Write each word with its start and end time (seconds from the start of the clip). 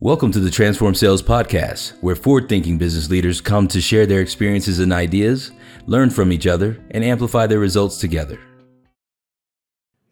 Welcome 0.00 0.30
to 0.30 0.38
the 0.38 0.48
Transform 0.48 0.94
Sales 0.94 1.24
Podcast, 1.24 2.00
where 2.02 2.14
forward 2.14 2.48
thinking 2.48 2.78
business 2.78 3.10
leaders 3.10 3.40
come 3.40 3.66
to 3.66 3.80
share 3.80 4.06
their 4.06 4.20
experiences 4.20 4.78
and 4.78 4.92
ideas, 4.92 5.50
learn 5.86 6.10
from 6.10 6.30
each 6.30 6.46
other, 6.46 6.80
and 6.92 7.02
amplify 7.02 7.48
their 7.48 7.58
results 7.58 7.98
together. 7.98 8.38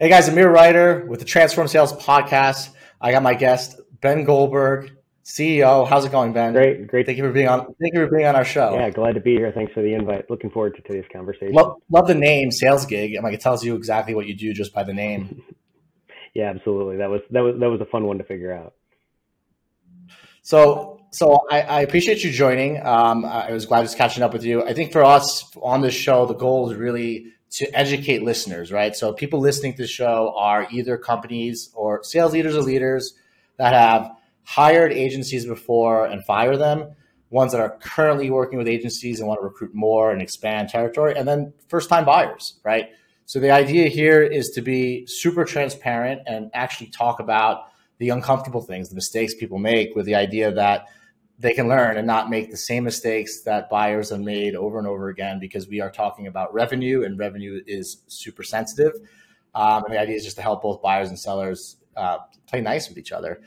Hey 0.00 0.08
guys, 0.08 0.26
Amir 0.26 0.50
Reiter 0.50 1.06
with 1.06 1.20
the 1.20 1.24
Transform 1.24 1.68
Sales 1.68 1.92
Podcast. 1.92 2.70
I 3.00 3.12
got 3.12 3.22
my 3.22 3.34
guest, 3.34 3.78
Ben 4.00 4.24
Goldberg, 4.24 4.90
CEO. 5.24 5.86
How's 5.86 6.04
it 6.04 6.10
going, 6.10 6.32
Ben? 6.32 6.52
Great, 6.52 6.88
great. 6.88 7.06
Thank 7.06 7.18
you 7.18 7.22
for 7.22 7.30
being 7.30 7.46
on. 7.46 7.72
Thank 7.80 7.94
you 7.94 8.04
for 8.04 8.12
being 8.12 8.26
on 8.26 8.34
our 8.34 8.44
show. 8.44 8.74
Yeah, 8.74 8.90
glad 8.90 9.14
to 9.14 9.20
be 9.20 9.36
here. 9.36 9.52
Thanks 9.52 9.72
for 9.72 9.82
the 9.82 9.94
invite. 9.94 10.28
Looking 10.28 10.50
forward 10.50 10.74
to 10.74 10.82
today's 10.82 11.08
conversation. 11.12 11.52
Love, 11.52 11.76
love 11.90 12.08
the 12.08 12.14
name 12.16 12.50
Sales 12.50 12.86
Gig. 12.86 13.14
I'm 13.14 13.22
like, 13.22 13.34
it 13.34 13.40
tells 13.40 13.64
you 13.64 13.76
exactly 13.76 14.16
what 14.16 14.26
you 14.26 14.34
do 14.34 14.52
just 14.52 14.74
by 14.74 14.82
the 14.82 14.94
name. 14.94 15.44
yeah, 16.34 16.50
absolutely. 16.50 16.96
That 16.96 17.08
was 17.08 17.20
that 17.30 17.42
was 17.42 17.54
that 17.60 17.70
was 17.70 17.80
a 17.80 17.86
fun 17.86 18.04
one 18.04 18.18
to 18.18 18.24
figure 18.24 18.52
out. 18.52 18.74
So, 20.46 21.00
so 21.10 21.44
I, 21.50 21.62
I 21.62 21.80
appreciate 21.80 22.22
you 22.22 22.30
joining. 22.30 22.80
Um, 22.86 23.24
I 23.24 23.50
was 23.50 23.66
glad 23.66 23.82
just 23.82 23.98
catching 23.98 24.22
up 24.22 24.32
with 24.32 24.44
you. 24.44 24.62
I 24.62 24.74
think 24.74 24.92
for 24.92 25.02
us 25.02 25.44
on 25.60 25.80
this 25.80 25.92
show, 25.92 26.24
the 26.24 26.36
goal 26.36 26.70
is 26.70 26.78
really 26.78 27.32
to 27.54 27.68
educate 27.76 28.22
listeners, 28.22 28.70
right? 28.70 28.94
So, 28.94 29.12
people 29.12 29.40
listening 29.40 29.72
to 29.72 29.82
the 29.82 29.88
show 29.88 30.32
are 30.36 30.68
either 30.70 30.98
companies 30.98 31.72
or 31.74 32.04
sales 32.04 32.32
leaders 32.32 32.54
or 32.54 32.62
leaders 32.62 33.14
that 33.56 33.72
have 33.72 34.08
hired 34.44 34.92
agencies 34.92 35.44
before 35.44 36.06
and 36.06 36.24
fire 36.24 36.56
them, 36.56 36.94
ones 37.30 37.50
that 37.50 37.60
are 37.60 37.76
currently 37.80 38.30
working 38.30 38.56
with 38.56 38.68
agencies 38.68 39.18
and 39.18 39.26
want 39.26 39.40
to 39.40 39.44
recruit 39.44 39.74
more 39.74 40.12
and 40.12 40.22
expand 40.22 40.68
territory, 40.68 41.16
and 41.16 41.26
then 41.26 41.52
first 41.68 41.88
time 41.88 42.04
buyers, 42.04 42.60
right? 42.62 42.90
So, 43.24 43.40
the 43.40 43.50
idea 43.50 43.88
here 43.88 44.22
is 44.22 44.50
to 44.50 44.62
be 44.62 45.06
super 45.08 45.44
transparent 45.44 46.22
and 46.24 46.52
actually 46.54 46.90
talk 46.90 47.18
about 47.18 47.64
the 47.98 48.10
uncomfortable 48.10 48.60
things, 48.60 48.88
the 48.88 48.94
mistakes 48.94 49.34
people 49.34 49.58
make 49.58 49.94
with 49.94 50.06
the 50.06 50.14
idea 50.14 50.52
that 50.52 50.86
they 51.38 51.52
can 51.52 51.68
learn 51.68 51.96
and 51.96 52.06
not 52.06 52.30
make 52.30 52.50
the 52.50 52.56
same 52.56 52.84
mistakes 52.84 53.42
that 53.42 53.68
buyers 53.68 54.10
have 54.10 54.20
made 54.20 54.54
over 54.54 54.78
and 54.78 54.86
over 54.86 55.08
again 55.08 55.38
because 55.38 55.68
we 55.68 55.80
are 55.80 55.90
talking 55.90 56.26
about 56.26 56.52
revenue 56.54 57.04
and 57.04 57.18
revenue 57.18 57.60
is 57.66 58.02
super 58.06 58.42
sensitive. 58.42 58.92
Um, 59.54 59.84
and 59.84 59.94
the 59.94 60.00
idea 60.00 60.16
is 60.16 60.24
just 60.24 60.36
to 60.36 60.42
help 60.42 60.62
both 60.62 60.82
buyers 60.82 61.08
and 61.08 61.18
sellers 61.18 61.76
uh, 61.96 62.18
play 62.46 62.60
nice 62.60 62.88
with 62.88 62.98
each 62.98 63.12
other. 63.12 63.40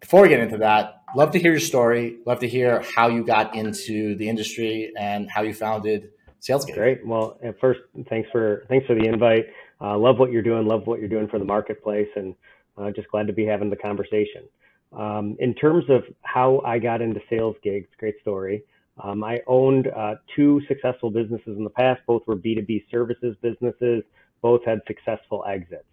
Before 0.00 0.22
we 0.22 0.28
get 0.28 0.40
into 0.40 0.58
that, 0.58 1.02
love 1.16 1.32
to 1.32 1.38
hear 1.38 1.50
your 1.50 1.60
story. 1.60 2.18
Love 2.24 2.38
to 2.40 2.48
hear 2.48 2.84
how 2.96 3.08
you 3.08 3.24
got 3.24 3.54
into 3.54 4.14
the 4.16 4.28
industry 4.28 4.92
and 4.96 5.28
how 5.28 5.42
you 5.42 5.52
founded 5.52 6.10
SalesGig. 6.40 6.74
Great. 6.74 7.06
Well, 7.06 7.38
first, 7.60 7.80
thanks 8.08 8.28
for 8.30 8.64
thanks 8.68 8.86
for 8.86 8.94
the 8.94 9.06
invite. 9.06 9.46
Uh, 9.80 9.98
love 9.98 10.18
what 10.18 10.30
you're 10.30 10.42
doing. 10.42 10.66
Love 10.66 10.86
what 10.86 11.00
you're 11.00 11.08
doing 11.08 11.28
for 11.28 11.38
the 11.38 11.44
marketplace, 11.44 12.08
and 12.14 12.34
uh, 12.78 12.90
just 12.90 13.08
glad 13.10 13.26
to 13.26 13.32
be 13.32 13.44
having 13.44 13.70
the 13.70 13.76
conversation. 13.76 14.42
Um, 14.92 15.36
in 15.38 15.54
terms 15.54 15.84
of 15.88 16.04
how 16.22 16.62
I 16.64 16.78
got 16.78 17.02
into 17.02 17.20
sales 17.28 17.56
gigs, 17.62 17.88
great 17.98 18.14
story. 18.20 18.62
Um, 19.02 19.22
I 19.22 19.40
owned 19.46 19.88
uh, 19.88 20.16
two 20.34 20.60
successful 20.66 21.10
businesses 21.10 21.56
in 21.56 21.64
the 21.64 21.70
past. 21.70 22.00
Both 22.06 22.22
were 22.26 22.36
B2B 22.36 22.90
services 22.90 23.36
businesses. 23.42 24.02
Both 24.42 24.64
had 24.64 24.80
successful 24.86 25.44
exits. 25.46 25.84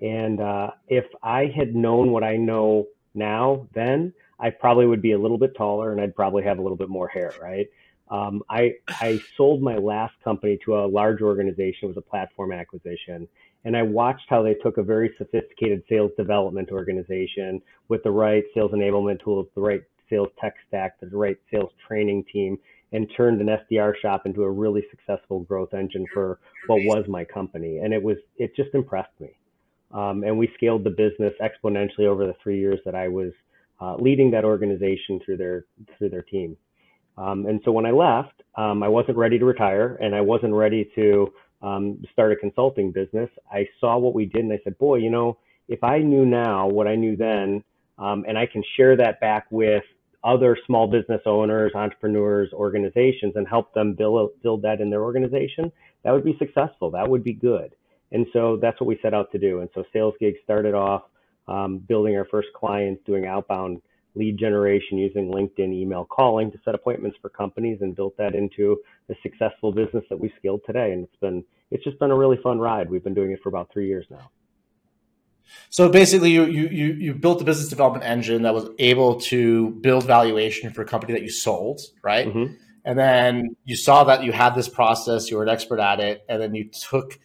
And 0.00 0.40
uh, 0.40 0.70
if 0.88 1.04
I 1.22 1.52
had 1.56 1.74
known 1.74 2.10
what 2.10 2.24
I 2.24 2.36
know 2.36 2.88
now, 3.14 3.68
then 3.74 4.12
I 4.40 4.50
probably 4.50 4.86
would 4.86 5.00
be 5.00 5.12
a 5.12 5.18
little 5.18 5.38
bit 5.38 5.54
taller 5.56 5.92
and 5.92 6.00
I'd 6.00 6.16
probably 6.16 6.42
have 6.42 6.58
a 6.58 6.62
little 6.62 6.76
bit 6.76 6.88
more 6.88 7.06
hair, 7.06 7.32
right? 7.40 7.68
Um, 8.12 8.42
I, 8.48 8.74
I 8.88 9.20
sold 9.36 9.62
my 9.62 9.76
last 9.76 10.14
company 10.22 10.58
to 10.66 10.76
a 10.76 10.86
large 10.86 11.22
organization. 11.22 11.84
It 11.84 11.86
was 11.86 11.96
a 11.96 12.02
platform 12.02 12.52
acquisition 12.52 13.26
and 13.64 13.76
I 13.76 13.82
watched 13.82 14.26
how 14.28 14.42
they 14.42 14.54
took 14.54 14.78
a 14.78 14.82
very 14.82 15.14
sophisticated 15.18 15.84
sales 15.88 16.10
development 16.16 16.70
organization 16.70 17.62
with 17.88 18.02
the 18.02 18.10
right 18.10 18.44
sales 18.54 18.72
enablement 18.72 19.22
tools, 19.22 19.46
the 19.54 19.60
right 19.60 19.82
sales 20.10 20.28
tech 20.40 20.54
stack, 20.66 20.98
the 21.00 21.06
right 21.16 21.38
sales 21.50 21.70
training 21.86 22.24
team, 22.32 22.58
and 22.92 23.10
turned 23.16 23.40
an 23.40 23.46
SDR 23.46 23.94
shop 24.02 24.26
into 24.26 24.42
a 24.42 24.50
really 24.50 24.84
successful 24.90 25.40
growth 25.40 25.72
engine 25.74 26.06
for 26.12 26.40
what 26.66 26.80
was 26.84 27.04
my 27.08 27.24
company. 27.24 27.78
And 27.78 27.94
it 27.94 28.02
was 28.02 28.16
it 28.36 28.54
just 28.56 28.70
impressed 28.74 29.18
me. 29.20 29.30
Um, 29.92 30.24
and 30.24 30.36
we 30.36 30.50
scaled 30.56 30.84
the 30.84 30.90
business 30.90 31.34
exponentially 31.40 32.06
over 32.06 32.26
the 32.26 32.34
three 32.42 32.58
years 32.58 32.80
that 32.84 32.94
I 32.94 33.08
was 33.08 33.32
uh, 33.80 33.96
leading 33.96 34.30
that 34.32 34.44
organization 34.44 35.20
through 35.24 35.36
their 35.36 35.64
through 35.96 36.10
their 36.10 36.22
team. 36.22 36.56
Um, 37.18 37.46
and 37.46 37.60
so 37.64 37.72
when 37.72 37.86
I 37.86 37.90
left, 37.90 38.42
um, 38.56 38.82
I 38.82 38.88
wasn't 38.88 39.16
ready 39.16 39.38
to 39.38 39.44
retire, 39.44 39.98
and 40.00 40.14
I 40.14 40.20
wasn't 40.20 40.54
ready 40.54 40.90
to 40.94 41.32
um, 41.62 42.02
start 42.12 42.32
a 42.32 42.36
consulting 42.36 42.90
business, 42.90 43.30
I 43.50 43.68
saw 43.80 43.98
what 43.98 44.14
we 44.14 44.26
did 44.26 44.44
and 44.44 44.52
I 44.52 44.60
said, 44.64 44.76
boy, 44.78 44.96
you 44.96 45.10
know, 45.10 45.38
if 45.68 45.82
I 45.84 45.98
knew 45.98 46.26
now 46.26 46.66
what 46.66 46.88
I 46.88 46.96
knew 46.96 47.16
then, 47.16 47.62
um, 47.98 48.24
and 48.26 48.36
I 48.36 48.46
can 48.46 48.62
share 48.76 48.96
that 48.96 49.20
back 49.20 49.46
with 49.50 49.84
other 50.24 50.56
small 50.66 50.88
business 50.88 51.20
owners, 51.24 51.72
entrepreneurs, 51.74 52.52
organizations, 52.52 53.34
and 53.36 53.46
help 53.46 53.72
them 53.74 53.94
build 53.94 54.30
build 54.42 54.62
that 54.62 54.80
in 54.80 54.90
their 54.90 55.02
organization, 55.02 55.70
that 56.04 56.12
would 56.12 56.24
be 56.24 56.36
successful. 56.38 56.90
That 56.90 57.08
would 57.08 57.24
be 57.24 57.32
good. 57.32 57.74
And 58.10 58.26
so 58.32 58.58
that's 58.60 58.78
what 58.80 58.86
we 58.86 58.98
set 59.02 59.14
out 59.14 59.32
to 59.32 59.38
do. 59.38 59.60
And 59.60 59.70
so 59.74 59.84
Sales 59.92 60.14
Gig 60.20 60.34
started 60.44 60.74
off 60.74 61.02
um, 61.48 61.78
building 61.78 62.16
our 62.16 62.26
first 62.26 62.48
clients, 62.54 63.02
doing 63.06 63.26
outbound 63.26 63.80
lead 64.14 64.38
generation 64.38 64.98
using 64.98 65.30
LinkedIn 65.30 65.72
email 65.72 66.04
calling 66.04 66.50
to 66.52 66.58
set 66.64 66.74
appointments 66.74 67.16
for 67.20 67.28
companies 67.28 67.78
and 67.80 67.96
built 67.96 68.16
that 68.18 68.34
into 68.34 68.78
a 69.08 69.14
successful 69.22 69.72
business 69.72 70.04
that 70.10 70.18
we 70.18 70.32
scaled 70.38 70.60
today. 70.66 70.92
And 70.92 71.04
it's 71.04 71.16
been, 71.16 71.44
it's 71.70 71.82
just 71.84 71.98
been 71.98 72.10
a 72.10 72.16
really 72.16 72.38
fun 72.42 72.58
ride. 72.58 72.90
We've 72.90 73.04
been 73.04 73.14
doing 73.14 73.30
it 73.30 73.40
for 73.42 73.48
about 73.48 73.70
three 73.72 73.88
years 73.88 74.06
now. 74.10 74.30
So 75.70 75.88
basically, 75.88 76.30
you 76.30 76.44
you 76.46 76.68
you 76.68 76.86
you 76.94 77.14
built 77.14 77.42
a 77.42 77.44
business 77.44 77.68
development 77.68 78.04
engine 78.04 78.42
that 78.42 78.54
was 78.54 78.68
able 78.78 79.20
to 79.22 79.70
build 79.70 80.04
valuation 80.04 80.72
for 80.72 80.82
a 80.82 80.84
company 80.86 81.12
that 81.14 81.22
you 81.22 81.30
sold, 81.30 81.80
right? 82.02 82.26
Mm-hmm. 82.26 82.54
And 82.84 82.98
then 82.98 83.56
you 83.64 83.76
saw 83.76 84.04
that 84.04 84.24
you 84.24 84.32
had 84.32 84.54
this 84.54 84.68
process, 84.68 85.30
you 85.30 85.36
were 85.36 85.42
an 85.42 85.48
expert 85.48 85.78
at 85.78 86.00
it, 86.00 86.24
and 86.28 86.40
then 86.42 86.54
you 86.54 86.68
took 86.68 87.18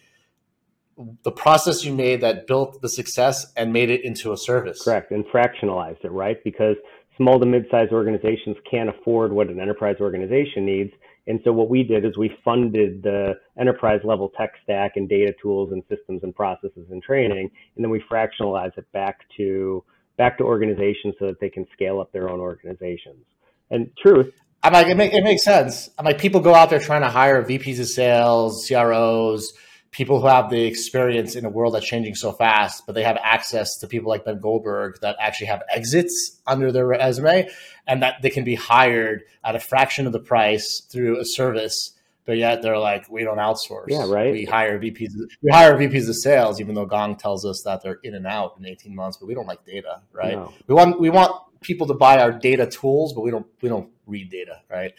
the 1.22 1.30
process 1.30 1.84
you 1.84 1.94
made 1.94 2.20
that 2.22 2.46
built 2.46 2.80
the 2.82 2.88
success 2.88 3.52
and 3.56 3.72
made 3.72 3.90
it 3.90 4.04
into 4.04 4.32
a 4.32 4.36
service. 4.36 4.82
Correct, 4.82 5.10
and 5.10 5.24
fractionalized 5.26 6.04
it, 6.04 6.10
right? 6.10 6.42
Because 6.44 6.76
small 7.16 7.38
to 7.38 7.46
mid-sized 7.46 7.92
organizations 7.92 8.56
can't 8.70 8.88
afford 8.88 9.32
what 9.32 9.48
an 9.48 9.60
enterprise 9.60 9.96
organization 10.00 10.64
needs. 10.64 10.92
And 11.26 11.40
so 11.44 11.52
what 11.52 11.68
we 11.68 11.82
did 11.82 12.04
is 12.04 12.16
we 12.16 12.36
funded 12.44 13.02
the 13.02 13.34
enterprise 13.60 14.00
level 14.02 14.32
tech 14.38 14.52
stack 14.64 14.92
and 14.96 15.08
data 15.08 15.34
tools 15.40 15.72
and 15.72 15.82
systems 15.88 16.22
and 16.22 16.34
processes 16.34 16.86
and 16.90 17.02
training, 17.02 17.50
and 17.76 17.84
then 17.84 17.90
we 17.90 18.02
fractionalize 18.10 18.76
it 18.78 18.90
back 18.92 19.20
to 19.36 19.84
back 20.16 20.38
to 20.38 20.44
organizations 20.44 21.14
so 21.18 21.26
that 21.26 21.38
they 21.40 21.50
can 21.50 21.66
scale 21.72 22.00
up 22.00 22.10
their 22.12 22.28
own 22.28 22.40
organizations. 22.40 23.24
And 23.70 23.90
truth, 24.02 24.32
I'm 24.62 24.72
like, 24.72 24.88
it, 24.88 24.96
make, 24.96 25.12
it 25.12 25.22
makes 25.22 25.44
sense. 25.44 25.88
I'm 25.96 26.04
like, 26.04 26.18
people 26.18 26.40
go 26.40 26.54
out 26.54 26.70
there 26.70 26.80
trying 26.80 27.02
to 27.02 27.08
hire 27.08 27.44
VPs 27.44 27.78
of 27.78 27.86
sales, 27.86 28.66
CROs, 28.66 29.52
people 29.90 30.20
who 30.20 30.26
have 30.26 30.50
the 30.50 30.64
experience 30.64 31.34
in 31.34 31.44
a 31.44 31.48
world 31.48 31.74
that's 31.74 31.86
changing 31.86 32.14
so 32.14 32.32
fast, 32.32 32.84
but 32.86 32.94
they 32.94 33.02
have 33.02 33.18
access 33.22 33.78
to 33.78 33.86
people 33.86 34.08
like 34.08 34.24
Ben 34.24 34.38
Goldberg 34.38 35.00
that 35.00 35.16
actually 35.18 35.46
have 35.46 35.62
exits 35.72 36.40
under 36.46 36.70
their 36.70 36.86
resume 36.86 37.48
and 37.86 38.02
that 38.02 38.20
they 38.22 38.30
can 38.30 38.44
be 38.44 38.54
hired 38.54 39.22
at 39.44 39.56
a 39.56 39.60
fraction 39.60 40.06
of 40.06 40.12
the 40.12 40.20
price 40.20 40.82
through 40.90 41.18
a 41.18 41.24
service. 41.24 41.94
But 42.26 42.36
yet 42.36 42.60
they're 42.60 42.78
like, 42.78 43.10
we 43.10 43.24
don't 43.24 43.38
outsource. 43.38 43.86
Yeah, 43.88 44.06
right. 44.06 44.32
We 44.32 44.44
hire 44.44 44.78
VPs. 44.78 45.12
We 45.40 45.50
hire 45.50 45.78
VPs 45.78 46.10
of 46.10 46.16
sales, 46.16 46.60
even 46.60 46.74
though 46.74 46.84
Gong 46.84 47.16
tells 47.16 47.46
us 47.46 47.62
that 47.64 47.82
they're 47.82 48.00
in 48.02 48.14
and 48.14 48.26
out 48.26 48.56
in 48.58 48.66
18 48.66 48.94
months. 48.94 49.16
But 49.16 49.26
we 49.26 49.34
don't 49.34 49.46
like 49.46 49.64
data, 49.64 50.02
right? 50.12 50.34
No. 50.34 50.52
We 50.66 50.74
want 50.74 51.00
we 51.00 51.08
want 51.08 51.32
people 51.62 51.86
to 51.86 51.94
buy 51.94 52.20
our 52.20 52.30
data 52.30 52.66
tools, 52.66 53.14
but 53.14 53.22
we 53.22 53.30
don't 53.30 53.46
we 53.62 53.70
don't 53.70 53.90
read 54.06 54.30
data, 54.30 54.60
right? 54.70 54.92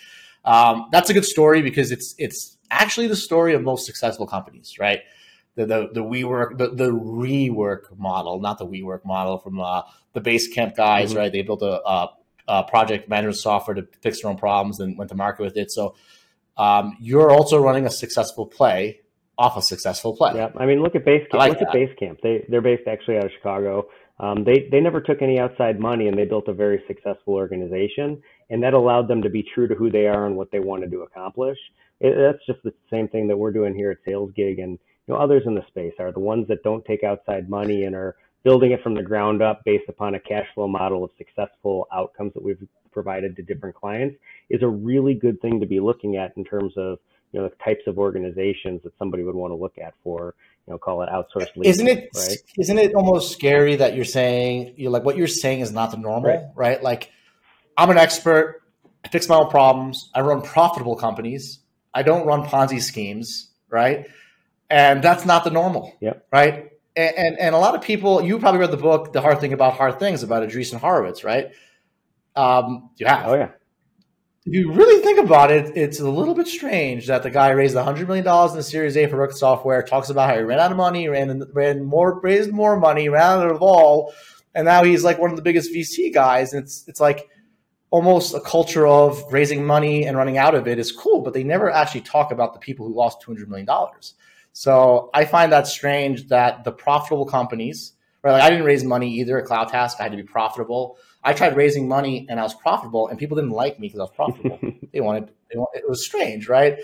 Um, 0.43 0.87
that's 0.91 1.11
a 1.11 1.13
good 1.13 1.25
story 1.25 1.61
because 1.61 1.91
it's 1.91 2.15
it's 2.17 2.57
actually 2.71 3.07
the 3.07 3.15
story 3.15 3.53
of 3.53 3.61
most 3.61 3.85
successful 3.85 4.27
companies, 4.27 4.77
right? 4.79 5.01
The 5.55 5.65
the 5.65 5.89
the 5.93 6.03
WeWork 6.03 6.57
the, 6.57 6.69
the 6.69 6.91
rework 6.91 7.97
model, 7.97 8.39
not 8.39 8.57
the 8.57 8.65
WeWork 8.65 9.05
model 9.05 9.37
from 9.37 9.59
uh, 9.59 9.83
the 10.13 10.21
Basecamp 10.21 10.75
guys, 10.75 11.09
mm-hmm. 11.09 11.17
right? 11.17 11.31
They 11.31 11.41
built 11.41 11.61
a, 11.61 11.81
a, 11.87 12.09
a, 12.47 12.63
project 12.63 13.09
management 13.09 13.37
software 13.37 13.75
to 13.75 13.87
fix 14.01 14.21
their 14.21 14.31
own 14.31 14.37
problems 14.37 14.79
and 14.79 14.97
went 14.97 15.09
to 15.09 15.15
market 15.15 15.43
with 15.43 15.57
it. 15.57 15.71
So 15.71 15.95
um, 16.57 16.97
you're 16.99 17.31
also 17.31 17.61
running 17.61 17.85
a 17.85 17.91
successful 17.91 18.45
play 18.45 19.01
off 19.39 19.55
a 19.55 19.61
successful 19.61 20.15
play. 20.15 20.33
Yeah, 20.35 20.49
I 20.57 20.65
mean, 20.65 20.83
look 20.83 20.95
at 20.95 21.05
Basecamp. 21.05 21.33
Like 21.33 21.51
look 21.51 21.59
that. 21.59 21.69
at 21.69 21.75
Basecamp. 21.75 22.21
They 22.21 22.45
they're 22.49 22.61
based 22.61 22.87
actually 22.87 23.17
out 23.17 23.25
of 23.25 23.31
Chicago. 23.31 23.87
Um, 24.19 24.43
they 24.43 24.67
they 24.69 24.81
never 24.81 24.99
took 24.99 25.21
any 25.21 25.39
outside 25.39 25.79
money, 25.79 26.07
and 26.07 26.17
they 26.17 26.25
built 26.25 26.47
a 26.49 26.53
very 26.53 26.83
successful 26.87 27.35
organization, 27.35 28.21
and 28.49 28.63
that 28.63 28.73
allowed 28.73 29.07
them 29.07 29.21
to 29.21 29.29
be 29.29 29.43
true 29.43 29.67
to 29.67 29.75
who 29.75 29.89
they 29.89 30.07
are 30.07 30.25
and 30.25 30.35
what 30.35 30.51
they 30.51 30.59
wanted 30.59 30.91
to 30.91 31.01
accomplish 31.01 31.57
it, 31.99 32.15
that's 32.15 32.45
just 32.45 32.63
the 32.63 32.73
same 32.89 33.07
thing 33.07 33.27
that 33.27 33.37
we're 33.37 33.51
doing 33.51 33.75
here 33.75 33.91
at 33.91 33.97
Sales 34.05 34.31
Gig, 34.35 34.59
and 34.59 34.71
you 35.07 35.13
know 35.13 35.15
others 35.15 35.43
in 35.45 35.55
the 35.55 35.65
space 35.67 35.93
are 35.99 36.11
the 36.11 36.19
ones 36.19 36.47
that 36.47 36.63
don't 36.63 36.85
take 36.85 37.03
outside 37.03 37.49
money 37.49 37.83
and 37.83 37.95
are 37.95 38.15
building 38.43 38.71
it 38.71 38.81
from 38.81 38.95
the 38.95 39.03
ground 39.03 39.41
up 39.41 39.63
based 39.65 39.89
upon 39.89 40.15
a 40.15 40.19
cash 40.19 40.47
flow 40.55 40.67
model 40.67 41.03
of 41.03 41.11
successful 41.17 41.87
outcomes 41.93 42.33
that 42.33 42.43
we've 42.43 42.65
provided 42.93 43.35
to 43.35 43.43
different 43.43 43.75
clients 43.75 44.15
is 44.49 44.63
a 44.63 44.67
really 44.67 45.13
good 45.13 45.39
thing 45.41 45.59
to 45.59 45.65
be 45.65 45.79
looking 45.79 46.15
at 46.15 46.35
in 46.37 46.45
terms 46.45 46.73
of 46.77 46.99
you 47.33 47.39
know 47.39 47.49
the 47.49 47.55
types 47.63 47.85
of 47.85 47.99
organizations 47.99 48.81
that 48.83 48.93
somebody 48.97 49.23
would 49.23 49.35
want 49.35 49.51
to 49.51 49.55
look 49.55 49.77
at 49.77 49.93
for 50.03 50.35
you 50.67 50.73
know, 50.73 50.77
call 50.77 51.01
it 51.01 51.09
outsourced 51.09 51.55
lead. 51.57 51.67
Isn't 51.67 51.87
it? 51.87 52.09
Right? 52.15 52.37
Isn't 52.57 52.77
it 52.77 52.93
almost 52.93 53.33
scary 53.33 53.75
that 53.75 53.95
you're 53.95 54.05
saying 54.05 54.75
you're 54.77 54.91
like 54.91 55.03
what 55.03 55.17
you're 55.17 55.27
saying 55.27 55.59
is 55.59 55.71
not 55.71 55.91
the 55.91 55.97
normal, 55.97 56.29
right? 56.29 56.43
right? 56.55 56.83
Like, 56.83 57.11
I'm 57.79 57.89
an 57.89 57.97
expert. 57.97 58.61
I 59.03 59.07
fix 59.07 59.29
my 59.29 59.35
own 59.35 59.49
problems. 59.49 60.09
I 60.13 60.21
run 60.21 60.41
profitable 60.41 60.95
companies. 60.95 61.59
I 61.93 62.03
don't 62.03 62.27
run 62.27 62.43
Ponzi 62.43 62.81
schemes, 62.81 63.51
right? 63.69 64.07
And 64.69 65.03
that's 65.03 65.25
not 65.25 65.43
the 65.43 65.49
normal, 65.49 65.95
yep. 65.99 66.27
right? 66.31 66.71
And, 66.95 67.15
and, 67.17 67.39
and 67.39 67.55
a 67.55 67.57
lot 67.57 67.75
of 67.75 67.81
people, 67.81 68.21
you 68.21 68.37
probably 68.39 68.59
read 68.59 68.71
the 68.71 68.77
book, 68.77 69.13
The 69.13 69.21
Hard 69.21 69.39
Thing 69.39 69.53
About 69.53 69.73
Hard 69.73 69.99
Things, 69.99 70.21
about 70.21 70.47
Andreessen 70.47 70.79
Horowitz, 70.79 71.23
right? 71.23 71.51
Um, 72.35 72.91
you 72.97 73.07
have. 73.07 73.27
Oh 73.27 73.33
yeah 73.35 73.49
if 74.45 74.53
you 74.53 74.71
really 74.71 75.03
think 75.03 75.19
about 75.19 75.51
it, 75.51 75.75
it's 75.75 75.99
a 75.99 76.09
little 76.09 76.33
bit 76.33 76.47
strange 76.47 77.07
that 77.07 77.23
the 77.23 77.29
guy 77.29 77.49
raised 77.49 77.75
$100 77.75 78.07
million 78.07 78.25
in 78.25 78.55
the 78.55 78.63
Series 78.63 78.95
A 78.97 79.05
for 79.07 79.17
Rocket 79.17 79.35
Software, 79.35 79.83
talks 79.83 80.09
about 80.09 80.29
how 80.29 80.37
he 80.37 80.43
ran 80.43 80.59
out 80.59 80.71
of 80.71 80.77
money, 80.77 81.07
ran, 81.07 81.43
ran 81.53 81.83
more, 81.83 82.19
raised 82.21 82.51
more 82.51 82.79
money, 82.79 83.09
ran 83.09 83.21
out 83.21 83.45
of 83.45 83.53
the 83.53 83.59
ball, 83.59 84.13
and 84.55 84.65
now 84.65 84.83
he's 84.83 85.03
like 85.03 85.19
one 85.19 85.29
of 85.29 85.35
the 85.35 85.43
biggest 85.43 85.71
VC 85.71 86.13
guys. 86.13 86.53
And 86.53 86.63
it's, 86.63 86.83
it's 86.87 86.99
like 86.99 87.29
almost 87.91 88.35
a 88.35 88.39
culture 88.39 88.85
of 88.85 89.23
raising 89.31 89.65
money 89.65 90.05
and 90.05 90.15
running 90.15 90.37
out 90.37 90.53
of 90.53 90.67
it 90.67 90.77
is 90.77 90.91
cool, 90.91 91.21
but 91.21 91.33
they 91.33 91.43
never 91.43 91.71
actually 91.71 92.01
talk 92.01 92.31
about 92.31 92.53
the 92.53 92.59
people 92.59 92.85
who 92.85 92.93
lost 92.93 93.21
$200 93.21 93.47
million. 93.47 93.67
So 94.53 95.09
I 95.13 95.25
find 95.25 95.51
that 95.51 95.67
strange 95.67 96.27
that 96.27 96.63
the 96.63 96.71
profitable 96.71 97.25
companies, 97.25 97.93
right? 98.23 98.33
Like 98.33 98.43
I 98.43 98.49
didn't 98.49 98.65
raise 98.65 98.83
money 98.83 99.11
either 99.19 99.39
at 99.39 99.47
CloudTask. 99.47 99.99
I 99.99 100.03
had 100.03 100.11
to 100.11 100.17
be 100.17 100.23
profitable. 100.23 100.97
I 101.23 101.33
tried 101.33 101.55
raising 101.55 101.87
money 101.87 102.27
and 102.29 102.39
I 102.39 102.43
was 102.43 102.53
profitable, 102.53 103.07
and 103.07 103.17
people 103.17 103.35
didn't 103.35 103.51
like 103.51 103.79
me 103.79 103.87
because 103.87 103.99
I 103.99 104.03
was 104.03 104.11
profitable. 104.11 104.59
they, 104.93 105.01
wanted, 105.01 105.31
they 105.51 105.57
wanted, 105.57 105.79
it 105.79 105.89
was 105.89 106.05
strange, 106.05 106.47
right? 106.47 106.77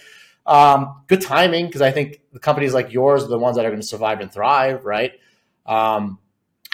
Um, 0.46 1.04
good 1.08 1.22
timing 1.22 1.68
because 1.68 1.82
I 1.82 1.92
think 1.92 2.22
the 2.32 2.40
companies 2.40 2.74
like 2.74 2.92
yours 2.92 3.24
are 3.24 3.28
the 3.28 3.40
ones 3.40 3.58
that 3.58 3.66
are 3.66 3.70
going 3.70 3.82
to 3.82 3.88
survive 3.88 4.20
and 4.20 4.32
thrive, 4.32 4.86
right? 4.86 5.14
Um, 5.66 6.20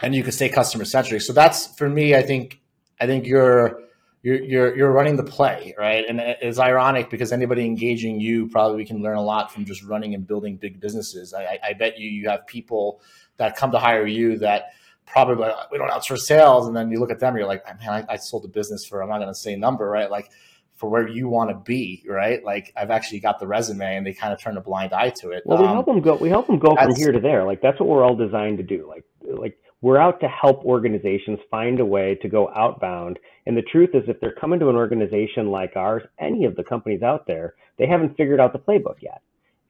and 0.02 0.16
you 0.16 0.24
can 0.24 0.32
stay 0.32 0.50
customer 0.50 0.86
centric. 0.86 1.22
So 1.22 1.34
that's 1.34 1.68
for 1.78 1.88
me. 1.88 2.16
I 2.16 2.22
think 2.22 2.60
I 3.00 3.06
think 3.06 3.26
you're 3.26 3.82
you're 4.24 4.42
you're 4.42 4.78
you're 4.78 4.92
running 4.92 5.16
the 5.16 5.24
play, 5.24 5.74
right? 5.78 6.06
And 6.08 6.20
it's 6.20 6.60
ironic 6.60 7.10
because 7.10 7.32
anybody 7.32 7.66
engaging 7.66 8.20
you 8.20 8.48
probably 8.48 8.86
can 8.86 9.02
learn 9.02 9.18
a 9.18 9.24
lot 9.24 9.52
from 9.52 9.66
just 9.66 9.84
running 9.84 10.14
and 10.14 10.28
building 10.28 10.58
big 10.58 10.80
businesses. 10.80 11.34
I, 11.34 11.60
I 11.64 11.74
bet 11.74 12.00
you 12.00 12.10
you 12.10 12.30
have 12.30 12.46
people 12.46 13.02
that 13.38 13.56
come 13.56 13.72
to 13.72 13.80
hire 13.80 14.06
you 14.06 14.38
that 14.40 14.74
probably 15.08 15.50
we 15.72 15.78
don't 15.78 15.90
outsource 15.90 16.20
sales, 16.20 16.68
and 16.68 16.76
then 16.76 16.92
you 16.92 17.00
look 17.00 17.12
at 17.12 17.20
them, 17.20 17.30
and 17.30 17.40
you're 17.40 17.48
like, 17.48 17.66
man, 17.80 18.06
I, 18.08 18.14
I 18.14 18.16
sold 18.18 18.46
a 18.46 18.48
business 18.48 18.86
for 18.86 19.02
I'm 19.02 19.10
not 19.10 19.18
going 19.18 19.30
to 19.30 19.36
say 19.36 19.56
number, 19.56 19.90
right? 19.90 20.12
Like 20.12 20.32
for 20.76 20.90
where 20.90 21.08
you 21.08 21.28
want 21.28 21.50
to 21.50 21.56
be, 21.56 22.04
right? 22.08 22.44
Like 22.44 22.74
I've 22.76 22.92
actually 22.92 23.22
got 23.22 23.40
the 23.40 23.48
resume, 23.48 23.98
and 23.98 24.06
they 24.06 24.14
kind 24.14 24.34
of 24.34 24.40
turn 24.40 24.56
a 24.58 24.62
blind 24.62 24.94
eye 24.94 25.10
to 25.22 25.32
it. 25.32 25.44
Well, 25.46 25.60
we 25.60 25.66
um, 25.66 25.74
help 25.74 25.88
them 25.88 26.02
go. 26.02 26.16
We 26.16 26.30
help 26.30 26.46
them 26.46 26.60
go 26.60 26.76
from 26.76 26.96
here 26.96 27.12
to 27.12 27.20
there. 27.20 27.44
Like 27.44 27.62
that's 27.62 27.80
what 27.80 27.90
we're 27.90 28.04
all 28.04 28.16
designed 28.16 28.60
to 28.60 28.64
do. 28.64 28.88
Like 28.88 29.04
like 29.24 29.58
we're 29.82 29.98
out 29.98 30.20
to 30.22 30.28
help 30.28 30.64
organizations 30.64 31.40
find 31.50 31.80
a 31.80 31.86
way 31.86 32.16
to 32.22 32.30
go 32.30 32.50
outbound. 32.56 33.20
And 33.46 33.58
the 33.58 33.64
truth 33.64 33.90
is, 33.94 34.04
if 34.08 34.20
they're 34.20 34.36
coming 34.40 34.60
to 34.60 34.70
an 34.70 34.76
organization 34.76 35.50
like 35.50 35.76
ours, 35.76 36.04
any 36.20 36.46
of 36.46 36.56
the 36.56 36.64
companies 36.64 37.02
out 37.02 37.26
there, 37.26 37.56
they 37.78 37.88
haven't 37.88 38.16
figured 38.16 38.40
out 38.40 38.54
the 38.54 38.60
playbook 38.60 39.02
yet. 39.02 39.22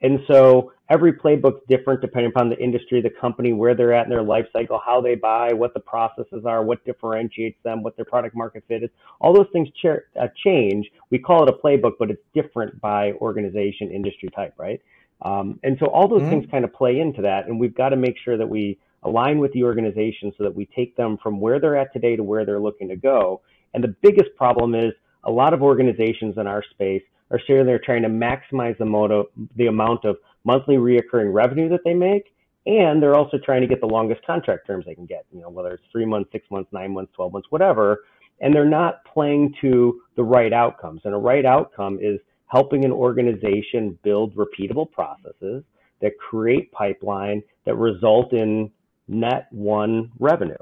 And 0.01 0.19
so 0.27 0.73
every 0.89 1.13
playbook's 1.13 1.61
different 1.69 2.01
depending 2.01 2.31
upon 2.31 2.49
the 2.49 2.57
industry, 2.57 3.01
the 3.01 3.11
company, 3.21 3.53
where 3.53 3.75
they're 3.75 3.93
at 3.93 4.05
in 4.05 4.09
their 4.09 4.23
life 4.23 4.47
cycle, 4.51 4.81
how 4.83 4.99
they 4.99 5.15
buy, 5.15 5.53
what 5.53 5.73
the 5.73 5.79
processes 5.79 6.43
are, 6.45 6.63
what 6.63 6.83
differentiates 6.85 7.57
them, 7.63 7.83
what 7.83 7.95
their 7.95 8.05
product 8.05 8.35
market 8.35 8.63
fit 8.67 8.83
is. 8.83 8.89
All 9.19 9.33
those 9.33 9.47
things 9.53 9.69
uh, 9.85 10.27
change. 10.43 10.87
We 11.11 11.19
call 11.19 11.43
it 11.43 11.49
a 11.49 11.53
playbook, 11.53 11.93
but 11.99 12.09
it's 12.09 12.23
different 12.33 12.81
by 12.81 13.13
organization, 13.13 13.91
industry 13.91 14.29
type, 14.35 14.55
right? 14.57 14.81
Um, 15.21 15.59
and 15.63 15.77
so 15.79 15.85
all 15.85 16.07
those 16.07 16.21
mm-hmm. 16.21 16.31
things 16.31 16.45
kind 16.49 16.65
of 16.65 16.73
play 16.73 16.99
into 16.99 17.21
that. 17.21 17.47
And 17.47 17.59
we've 17.59 17.75
got 17.75 17.89
to 17.89 17.95
make 17.95 18.15
sure 18.17 18.37
that 18.37 18.49
we 18.49 18.79
align 19.03 19.39
with 19.39 19.51
the 19.53 19.63
organization 19.63 20.31
so 20.37 20.43
that 20.43 20.55
we 20.55 20.67
take 20.75 20.95
them 20.95 21.17
from 21.21 21.39
where 21.39 21.59
they're 21.59 21.77
at 21.77 21.91
today 21.93 22.15
to 22.15 22.23
where 22.23 22.45
they're 22.45 22.59
looking 22.59 22.87
to 22.89 22.95
go. 22.95 23.41
And 23.73 23.83
the 23.83 23.95
biggest 24.01 24.35
problem 24.35 24.75
is 24.75 24.93
a 25.23 25.31
lot 25.31 25.53
of 25.53 25.61
organizations 25.61 26.37
in 26.37 26.47
our 26.47 26.63
space 26.71 27.03
are 27.31 27.39
sitting 27.47 27.65
there 27.65 27.79
trying 27.79 28.01
to 28.03 28.09
maximize 28.09 28.77
the, 28.77 28.85
moto, 28.85 29.25
the 29.55 29.67
amount 29.67 30.05
of 30.05 30.17
monthly 30.43 30.75
reoccurring 30.75 31.33
revenue 31.33 31.69
that 31.69 31.81
they 31.85 31.93
make. 31.93 32.33
And 32.65 33.01
they're 33.01 33.15
also 33.15 33.37
trying 33.43 33.61
to 33.61 33.67
get 33.67 33.79
the 33.79 33.87
longest 33.87 34.23
contract 34.25 34.67
terms 34.67 34.85
they 34.85 34.93
can 34.93 35.05
get, 35.05 35.25
you 35.33 35.41
know, 35.41 35.49
whether 35.49 35.71
it's 35.71 35.83
three 35.91 36.05
months, 36.05 36.31
six 36.31 36.45
months, 36.51 36.71
nine 36.71 36.93
months, 36.93 37.11
12 37.15 37.33
months, 37.33 37.47
whatever. 37.49 38.03
And 38.39 38.53
they're 38.53 38.65
not 38.65 39.03
playing 39.05 39.55
to 39.61 40.01
the 40.15 40.23
right 40.23 40.53
outcomes. 40.53 41.01
And 41.05 41.13
a 41.13 41.17
right 41.17 41.45
outcome 41.45 41.97
is 42.01 42.19
helping 42.47 42.85
an 42.85 42.91
organization 42.91 43.97
build 44.03 44.35
repeatable 44.35 44.91
processes 44.91 45.63
that 46.01 46.11
create 46.17 46.71
pipeline 46.71 47.41
that 47.65 47.75
result 47.75 48.33
in 48.33 48.69
net 49.07 49.47
one 49.51 50.11
revenue. 50.19 50.55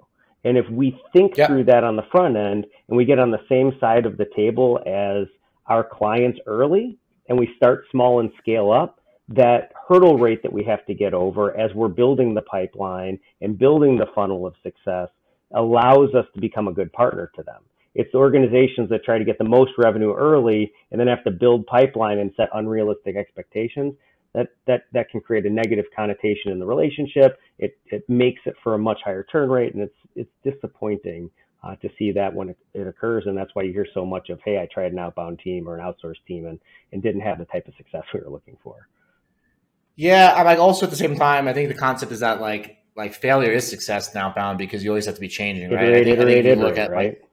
And 0.44 0.58
if 0.58 0.70
we 0.70 1.00
think 1.14 1.36
through 1.36 1.66
that 1.66 1.84
on 1.84 1.96
the 1.96 2.06
front 2.12 2.38
end 2.38 2.66
and 2.88 2.98
we 2.98 3.06
get 3.06 3.20
on 3.20 3.32
the 3.32 3.46
same 3.50 3.74
side 3.80 4.06
of 4.06 4.18
the 4.18 4.28
table 4.36 4.80
as 4.86 5.28
our 5.68 5.84
clients 5.84 6.40
early 6.46 6.98
and 7.28 7.38
we 7.38 7.54
start 7.58 7.86
small 7.92 8.20
and 8.22 8.32
scale 8.40 8.72
up, 8.72 9.00
that 9.28 9.72
hurdle 9.88 10.18
rate 10.18 10.42
that 10.42 10.52
we 10.52 10.64
have 10.64 10.86
to 10.88 10.94
get 10.94 11.14
over 11.14 11.56
as 11.58 11.74
we're 11.76 11.88
building 11.88 12.34
the 12.34 12.42
pipeline 12.42 13.20
and 13.42 13.60
building 13.60 13.98
the 13.98 14.08
funnel 14.16 14.48
of 14.48 14.56
success 14.64 15.10
allows 15.54 16.14
us 16.16 16.26
to 16.34 16.42
become 16.42 16.68
a 16.68 16.74
good 16.74 16.92
partner 16.94 17.32
to 17.36 17.44
them. 17.44 17.62
It's 17.96 18.14
organizations 18.14 18.90
that 18.90 19.04
try 19.04 19.18
to 19.18 19.26
get 19.26 19.38
the 19.38 19.44
most 19.44 19.72
revenue 19.78 20.14
early 20.14 20.72
and 20.92 21.00
then 21.00 21.08
have 21.08 21.24
to 21.26 21.32
build 21.32 21.66
pipeline 21.68 22.20
and 22.20 22.32
set 22.38 22.50
unrealistic 22.54 23.16
expectations. 23.16 23.94
That, 24.34 24.50
that, 24.68 24.84
that 24.94 25.10
can 25.10 25.22
create 25.22 25.46
a 25.46 25.50
negative 25.50 25.86
connotation 25.96 26.52
in 26.52 26.60
the 26.60 26.66
relationship. 26.66 27.40
It, 27.58 27.78
it 27.88 28.08
makes 28.08 28.42
it 28.46 28.56
for 28.64 28.76
a 28.76 28.80
much 28.80 29.00
higher 29.04 29.26
turn 29.32 29.50
rate 29.50 29.74
and 29.74 29.82
it's, 29.84 29.96
it's 30.16 30.32
disappointing 30.44 31.32
uh, 31.64 31.76
to 31.78 31.90
see 31.98 32.12
that 32.12 32.34
when 32.34 32.50
it, 32.50 32.58
it, 32.74 32.88
occurs. 32.88 33.24
And 33.26 33.38
that's 33.38 33.50
why 33.54 33.64
you 33.64 33.74
hear 33.74 33.88
so 33.94 34.06
much 34.06 34.30
of, 34.30 34.40
hey, 34.46 34.60
I 34.60 34.68
tried 34.72 34.92
an 34.92 35.00
outbound 35.00 35.40
team 35.40 35.68
or 35.68 35.78
an 35.78 35.82
outsourced 35.82 36.24
team 36.28 36.46
and, 36.46 36.60
and 36.92 37.02
didn't 37.02 37.22
have 37.22 37.38
the 37.40 37.46
type 37.46 37.68
of 37.68 37.74
success 37.76 38.04
we 38.14 38.20
were 38.22 38.30
looking 38.30 38.58
for. 38.64 38.88
Yeah, 39.96 40.34
I'm 40.34 40.46
like 40.46 40.60
also 40.60 40.86
at 40.86 40.92
the 40.92 40.96
same 40.96 41.18
time, 41.18 41.48
I 41.50 41.54
think 41.54 41.68
the 41.68 41.78
concept 41.78 42.14
is 42.14 42.22
that 42.22 42.40
like 42.40 42.78
like 42.96 43.14
failure 43.14 43.52
is 43.52 43.68
success 43.68 44.14
in 44.14 44.18
outbound 44.18 44.58
because 44.58 44.82
you 44.82 44.92
always 44.92 45.06
have 45.06 45.16
to 45.16 45.22
be 45.22 45.28
changing, 45.28 45.70
right? 45.72 45.84
Iterate, 45.84 46.02
I 46.02 46.04
think, 46.04 46.20
iterate, 46.20 46.46
I 46.46 46.50
think 46.50 46.62
look 46.62 46.78
at 46.78 46.92
right? 46.92 47.08
like 47.20 47.29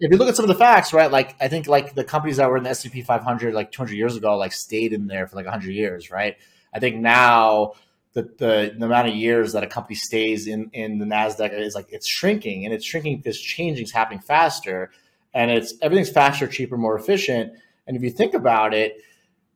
if 0.00 0.10
you 0.10 0.16
look 0.16 0.28
at 0.28 0.36
some 0.36 0.44
of 0.44 0.48
the 0.48 0.54
facts, 0.54 0.92
right? 0.92 1.10
Like 1.10 1.36
I 1.40 1.48
think 1.48 1.66
like 1.66 1.94
the 1.94 2.04
companies 2.04 2.38
that 2.38 2.50
were 2.50 2.56
in 2.56 2.64
the 2.64 2.70
S&P 2.70 3.02
500 3.02 3.54
like 3.54 3.72
200 3.72 3.94
years 3.94 4.16
ago 4.16 4.36
like 4.36 4.52
stayed 4.52 4.92
in 4.92 5.06
there 5.06 5.26
for 5.26 5.36
like 5.36 5.46
100 5.46 5.70
years, 5.70 6.10
right? 6.10 6.36
I 6.72 6.80
think 6.80 6.96
now 6.96 7.74
the, 8.14 8.22
the, 8.22 8.74
the 8.78 8.86
amount 8.86 9.08
of 9.08 9.14
years 9.14 9.52
that 9.52 9.62
a 9.62 9.66
company 9.66 9.96
stays 9.96 10.46
in 10.46 10.70
in 10.72 10.98
the 10.98 11.04
Nasdaq 11.04 11.52
is 11.52 11.74
like 11.74 11.86
it's 11.90 12.08
shrinking, 12.08 12.64
and 12.64 12.72
it's 12.72 12.84
shrinking 12.84 13.18
because 13.18 13.40
changing 13.40 13.84
is 13.84 13.92
happening 13.92 14.20
faster, 14.20 14.90
and 15.34 15.50
it's 15.50 15.74
everything's 15.82 16.10
faster, 16.10 16.46
cheaper, 16.46 16.76
more 16.78 16.96
efficient. 16.96 17.52
And 17.86 17.96
if 17.96 18.02
you 18.02 18.10
think 18.10 18.34
about 18.34 18.72
it, 18.72 18.96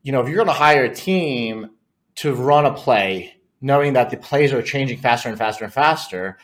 you 0.03 0.13
know, 0.13 0.21
if 0.21 0.29
you're 0.29 0.37
going 0.37 0.49
to 0.49 0.53
hire 0.53 0.85
a 0.85 0.95
team 0.95 1.71
to 2.17 2.35
run 2.35 2.67
a 2.67 2.75
play, 2.75 3.35
knowing 3.61 3.95
that 3.95 4.11
the 4.11 4.17
plays 4.17 4.53
are 4.53 4.61
changing 4.61 4.99
faster 4.99 5.29
and 5.29 5.39
faster 5.39 5.65
and 5.65 5.73
faster, 5.73 6.39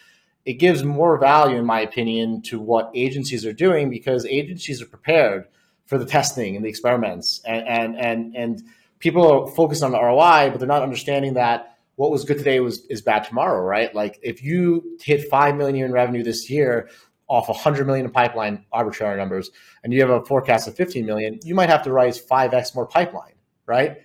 it 0.44 0.54
gives 0.54 0.84
more 0.84 1.18
value, 1.18 1.56
in 1.56 1.64
my 1.64 1.80
opinion, 1.80 2.42
to 2.42 2.60
what 2.60 2.90
agencies 2.94 3.46
are 3.46 3.52
doing 3.52 3.90
because 3.90 4.26
agencies 4.26 4.82
are 4.82 4.86
prepared 4.86 5.46
for 5.86 5.98
the 5.98 6.06
testing 6.06 6.56
and 6.56 6.64
the 6.64 6.68
experiments, 6.68 7.40
and 7.44 7.66
and 7.66 7.98
and, 7.98 8.36
and 8.36 8.62
people 8.98 9.30
are 9.30 9.46
focused 9.48 9.82
on 9.82 9.92
the 9.92 10.00
ROI, 10.00 10.50
but 10.50 10.58
they're 10.58 10.68
not 10.68 10.82
understanding 10.82 11.34
that 11.34 11.76
what 11.96 12.10
was 12.10 12.24
good 12.24 12.38
today 12.38 12.60
was 12.60 12.84
is 12.86 13.02
bad 13.02 13.24
tomorrow, 13.24 13.62
right? 13.62 13.94
Like 13.94 14.18
if 14.22 14.42
you 14.42 14.98
hit 15.02 15.28
five 15.28 15.56
million 15.56 15.84
in 15.84 15.92
revenue 15.92 16.22
this 16.22 16.50
year 16.50 16.88
off 17.26 17.48
100 17.48 17.86
million 17.86 18.04
in 18.04 18.12
pipeline 18.12 18.64
arbitrary 18.72 19.16
numbers, 19.16 19.50
and 19.82 19.92
you 19.92 20.00
have 20.00 20.10
a 20.10 20.24
forecast 20.24 20.68
of 20.68 20.76
15 20.76 21.06
million, 21.06 21.38
you 21.44 21.54
might 21.54 21.70
have 21.70 21.82
to 21.84 21.92
raise 21.92 22.20
5x 22.20 22.74
more 22.74 22.86
pipeline, 22.86 23.32
right? 23.66 23.98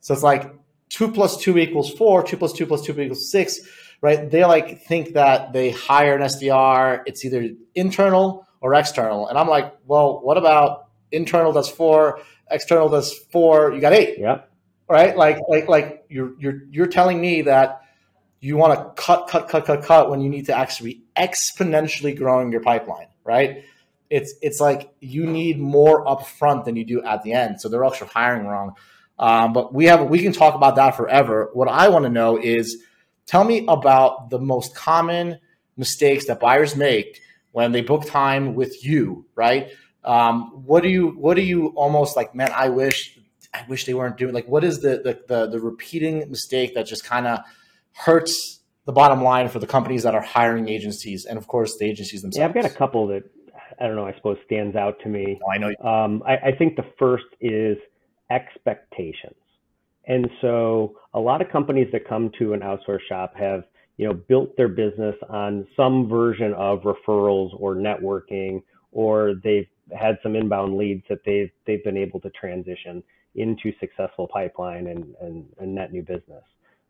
So 0.00 0.12
it's 0.12 0.22
like 0.22 0.52
two 0.88 1.10
plus 1.10 1.36
two 1.36 1.56
equals 1.58 1.92
four, 1.92 2.22
two 2.22 2.36
plus 2.36 2.52
two 2.52 2.66
plus 2.66 2.82
two 2.82 2.98
equals 3.00 3.30
six, 3.30 3.60
right? 4.04 4.30
They 4.30 4.44
like 4.44 4.82
think 4.82 5.14
that 5.14 5.52
they 5.52 5.70
hire 5.70 6.14
an 6.14 6.22
SDR, 6.22 7.02
it's 7.06 7.24
either 7.24 7.48
internal 7.74 8.46
or 8.60 8.74
external. 8.74 9.28
And 9.28 9.38
I'm 9.38 9.48
like, 9.48 9.74
well, 9.86 10.20
what 10.22 10.36
about 10.36 10.88
internal 11.10 11.52
does 11.52 11.68
four, 11.68 12.20
external 12.50 12.88
does 12.88 13.16
four, 13.32 13.72
you 13.72 13.80
got 13.80 13.92
eight. 13.92 14.18
Yeah 14.18 14.42
right? 14.88 15.16
Like 15.16 15.38
like 15.48 15.68
like 15.68 16.04
you're 16.08 16.34
you're 16.38 16.62
you're 16.70 16.86
telling 16.86 17.20
me 17.20 17.42
that 17.42 17.82
you 18.40 18.56
want 18.56 18.78
to 18.78 19.02
cut 19.02 19.28
cut 19.28 19.48
cut 19.48 19.64
cut 19.64 19.82
cut 19.82 20.10
when 20.10 20.20
you 20.20 20.28
need 20.28 20.46
to 20.46 20.56
actually 20.56 20.94
be 20.94 21.04
exponentially 21.16 22.16
growing 22.16 22.52
your 22.52 22.60
pipeline, 22.60 23.08
right? 23.24 23.64
It's 24.10 24.34
it's 24.42 24.60
like 24.60 24.92
you 25.00 25.26
need 25.26 25.58
more 25.58 26.04
upfront 26.04 26.64
than 26.64 26.76
you 26.76 26.84
do 26.84 27.02
at 27.02 27.22
the 27.22 27.32
end. 27.32 27.60
So 27.60 27.68
they're 27.68 27.84
also 27.84 28.06
hiring 28.06 28.46
wrong. 28.46 28.74
Um, 29.18 29.52
but 29.52 29.72
we 29.72 29.86
have 29.86 30.08
we 30.08 30.20
can 30.20 30.32
talk 30.32 30.54
about 30.54 30.76
that 30.76 30.96
forever. 30.96 31.50
What 31.52 31.68
I 31.68 31.88
want 31.88 32.04
to 32.04 32.10
know 32.10 32.38
is 32.38 32.82
tell 33.26 33.44
me 33.44 33.64
about 33.68 34.30
the 34.30 34.38
most 34.38 34.74
common 34.74 35.38
mistakes 35.76 36.26
that 36.26 36.40
buyers 36.40 36.76
make 36.76 37.20
when 37.52 37.72
they 37.72 37.80
book 37.80 38.04
time 38.06 38.54
with 38.54 38.84
you, 38.84 39.26
right? 39.34 39.70
Um, 40.04 40.64
what 40.66 40.82
do 40.82 40.88
you 40.88 41.08
what 41.10 41.34
do 41.34 41.42
you 41.42 41.68
almost 41.68 42.16
like, 42.16 42.34
man, 42.34 42.52
I 42.54 42.68
wish 42.68 43.18
I 43.54 43.64
wish 43.68 43.84
they 43.86 43.94
weren't 43.94 44.16
doing 44.16 44.34
like 44.34 44.46
what 44.46 44.64
is 44.64 44.80
the 44.80 45.00
the 45.02 45.20
the, 45.26 45.46
the 45.46 45.60
repeating 45.60 46.30
mistake 46.30 46.74
that 46.74 46.86
just 46.86 47.04
kind 47.04 47.26
of 47.26 47.40
hurts 47.92 48.60
the 48.84 48.92
bottom 48.92 49.22
line 49.22 49.48
for 49.48 49.58
the 49.58 49.66
companies 49.66 50.02
that 50.02 50.14
are 50.14 50.20
hiring 50.20 50.68
agencies 50.68 51.24
and 51.24 51.38
of 51.38 51.46
course 51.46 51.76
the 51.78 51.86
agencies 51.86 52.22
themselves? 52.22 52.38
Yeah, 52.38 52.46
I've 52.46 52.54
got 52.54 52.70
a 52.70 52.74
couple 52.74 53.06
that 53.08 53.22
I 53.80 53.86
don't 53.86 53.96
know, 53.96 54.06
I 54.06 54.14
suppose 54.14 54.36
stands 54.44 54.76
out 54.76 55.00
to 55.00 55.08
me. 55.08 55.40
Oh, 55.42 55.50
I 55.50 55.58
know. 55.58 55.74
Um, 55.82 56.22
I, 56.26 56.48
I 56.48 56.52
think 56.52 56.76
the 56.76 56.84
first 56.98 57.24
is 57.40 57.76
expectations. 58.30 59.34
And 60.06 60.28
so 60.40 60.96
a 61.14 61.20
lot 61.20 61.40
of 61.40 61.50
companies 61.50 61.88
that 61.92 62.08
come 62.08 62.30
to 62.38 62.52
an 62.52 62.60
outsource 62.60 63.00
shop 63.08 63.34
have, 63.36 63.64
you 63.96 64.06
know, 64.06 64.14
built 64.14 64.56
their 64.56 64.68
business 64.68 65.14
on 65.28 65.66
some 65.76 66.08
version 66.08 66.52
of 66.54 66.82
referrals 66.82 67.50
or 67.58 67.74
networking, 67.74 68.62
or 68.92 69.34
they've 69.42 69.68
had 69.98 70.18
some 70.22 70.36
inbound 70.36 70.76
leads 70.76 71.02
that 71.08 71.20
they've 71.24 71.50
they've 71.66 71.84
been 71.84 71.96
able 71.96 72.20
to 72.20 72.30
transition 72.30 73.02
into 73.34 73.72
successful 73.80 74.28
pipeline 74.28 74.86
and, 74.86 75.14
and, 75.20 75.44
and 75.58 75.74
net 75.74 75.92
new 75.92 76.02
business. 76.02 76.44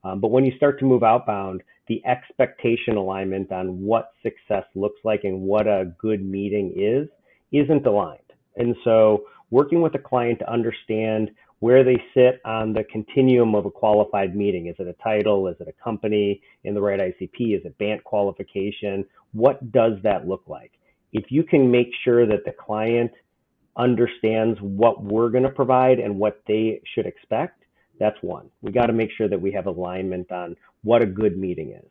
Um, 0.04 0.20
but 0.20 0.30
when 0.30 0.44
you 0.44 0.52
start 0.56 0.78
to 0.80 0.84
move 0.84 1.02
outbound, 1.02 1.62
the 1.88 2.04
expectation 2.04 2.96
alignment 2.96 3.50
on 3.50 3.80
what 3.80 4.10
success 4.22 4.64
looks 4.74 5.00
like 5.04 5.24
and 5.24 5.40
what 5.40 5.66
a 5.66 5.92
good 5.98 6.24
meeting 6.24 6.74
is 6.76 7.08
isn't 7.52 7.86
aligned. 7.86 8.20
And 8.56 8.76
so 8.84 9.24
working 9.50 9.80
with 9.80 9.94
a 9.94 9.98
client 9.98 10.38
to 10.40 10.52
understand 10.52 11.30
where 11.64 11.82
they 11.82 11.96
sit 12.12 12.42
on 12.44 12.74
the 12.74 12.84
continuum 12.84 13.54
of 13.54 13.64
a 13.64 13.70
qualified 13.70 14.36
meeting. 14.36 14.66
Is 14.66 14.76
it 14.78 14.86
a 14.86 14.92
title? 15.02 15.48
Is 15.48 15.56
it 15.60 15.66
a 15.66 15.82
company 15.82 16.42
in 16.62 16.74
the 16.74 16.82
right 16.82 17.00
ICP? 17.00 17.56
Is 17.56 17.64
it 17.64 17.78
BANT 17.78 18.04
qualification? 18.04 19.02
What 19.32 19.72
does 19.72 19.94
that 20.02 20.28
look 20.28 20.42
like? 20.46 20.72
If 21.14 21.24
you 21.30 21.42
can 21.42 21.70
make 21.70 21.88
sure 22.04 22.26
that 22.26 22.44
the 22.44 22.52
client 22.52 23.12
understands 23.78 24.58
what 24.60 25.02
we're 25.02 25.30
going 25.30 25.44
to 25.44 25.48
provide 25.48 26.00
and 26.00 26.18
what 26.18 26.42
they 26.46 26.82
should 26.94 27.06
expect, 27.06 27.62
that's 27.98 28.18
one. 28.20 28.50
We 28.60 28.70
got 28.70 28.88
to 28.88 28.92
make 28.92 29.08
sure 29.16 29.30
that 29.30 29.40
we 29.40 29.50
have 29.52 29.64
alignment 29.64 30.30
on 30.30 30.56
what 30.82 31.00
a 31.00 31.06
good 31.06 31.38
meeting 31.38 31.70
is. 31.70 31.90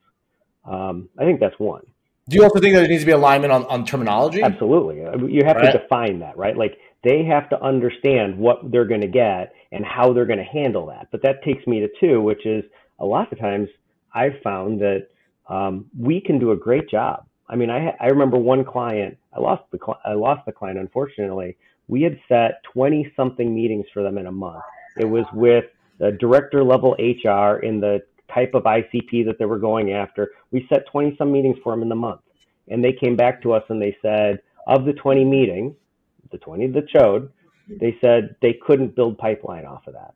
Um, 0.65 1.09
I 1.17 1.23
think 1.23 1.39
that's 1.39 1.57
one. 1.57 1.81
Do 2.29 2.37
you 2.37 2.43
also 2.43 2.59
think 2.59 2.75
that 2.75 2.81
there 2.81 2.89
needs 2.89 3.01
to 3.01 3.07
be 3.07 3.11
alignment 3.11 3.51
on, 3.51 3.65
on 3.65 3.87
terminology? 3.87 4.43
Absolutely. 4.43 4.97
You 5.33 5.43
have 5.45 5.55
right. 5.55 5.71
to 5.71 5.79
define 5.79 6.19
that, 6.19 6.37
right? 6.37 6.55
Like 6.55 6.77
they 7.03 7.25
have 7.25 7.49
to 7.49 7.61
understand 7.61 8.37
what 8.37 8.71
they're 8.71 8.85
going 8.85 9.01
to 9.01 9.07
get 9.07 9.53
and 9.71 9.85
how 9.85 10.13
they're 10.13 10.25
going 10.25 10.39
to 10.39 10.45
handle 10.45 10.87
that. 10.87 11.09
But 11.11 11.21
that 11.23 11.43
takes 11.43 11.65
me 11.67 11.79
to 11.81 11.89
two, 11.99 12.21
which 12.21 12.45
is 12.45 12.63
a 12.99 13.05
lot 13.05 13.31
of 13.31 13.39
times 13.39 13.69
I've 14.13 14.39
found 14.43 14.79
that 14.81 15.07
um, 15.49 15.85
we 15.97 16.21
can 16.21 16.39
do 16.39 16.51
a 16.51 16.55
great 16.55 16.89
job. 16.89 17.25
I 17.49 17.55
mean, 17.55 17.69
I, 17.69 17.93
I 17.99 18.07
remember 18.07 18.37
one 18.37 18.63
client, 18.63 19.17
I 19.35 19.39
lost 19.39 19.63
the, 19.71 19.79
I 20.05 20.13
lost 20.13 20.45
the 20.45 20.51
client, 20.51 20.79
unfortunately. 20.79 21.57
We 21.87 22.01
had 22.01 22.17
set 22.29 22.63
20 22.73 23.11
something 23.15 23.53
meetings 23.53 23.85
for 23.93 24.01
them 24.01 24.17
in 24.17 24.27
a 24.27 24.31
month. 24.31 24.63
It 24.97 25.05
was 25.05 25.25
with 25.33 25.65
the 25.99 26.11
director 26.13 26.63
level 26.63 26.95
HR 26.97 27.57
in 27.57 27.81
the 27.81 28.01
type 28.33 28.53
of 28.53 28.63
ICP 28.63 29.25
that 29.25 29.35
they 29.37 29.45
were 29.45 29.59
going 29.59 29.91
after. 29.91 30.31
We 30.51 30.65
set 30.69 30.87
20 30.91 31.15
some 31.17 31.31
meetings 31.31 31.57
for 31.63 31.73
them 31.73 31.81
in 31.81 31.89
the 31.89 31.95
month. 31.95 32.21
And 32.69 32.83
they 32.83 32.93
came 32.93 33.17
back 33.17 33.41
to 33.43 33.51
us 33.51 33.63
and 33.67 33.81
they 33.81 33.97
said, 34.01 34.41
of 34.65 34.85
the 34.85 34.93
20 34.93 35.25
meetings, 35.25 35.75
the 36.33 36.37
20 36.39 36.67
that 36.67 36.89
showed, 36.89 37.31
they 37.69 37.97
said 38.01 38.35
they 38.41 38.53
couldn't 38.53 38.95
build 38.95 39.17
pipeline 39.17 39.65
off 39.65 39.87
of 39.87 39.93
that. 39.93 40.13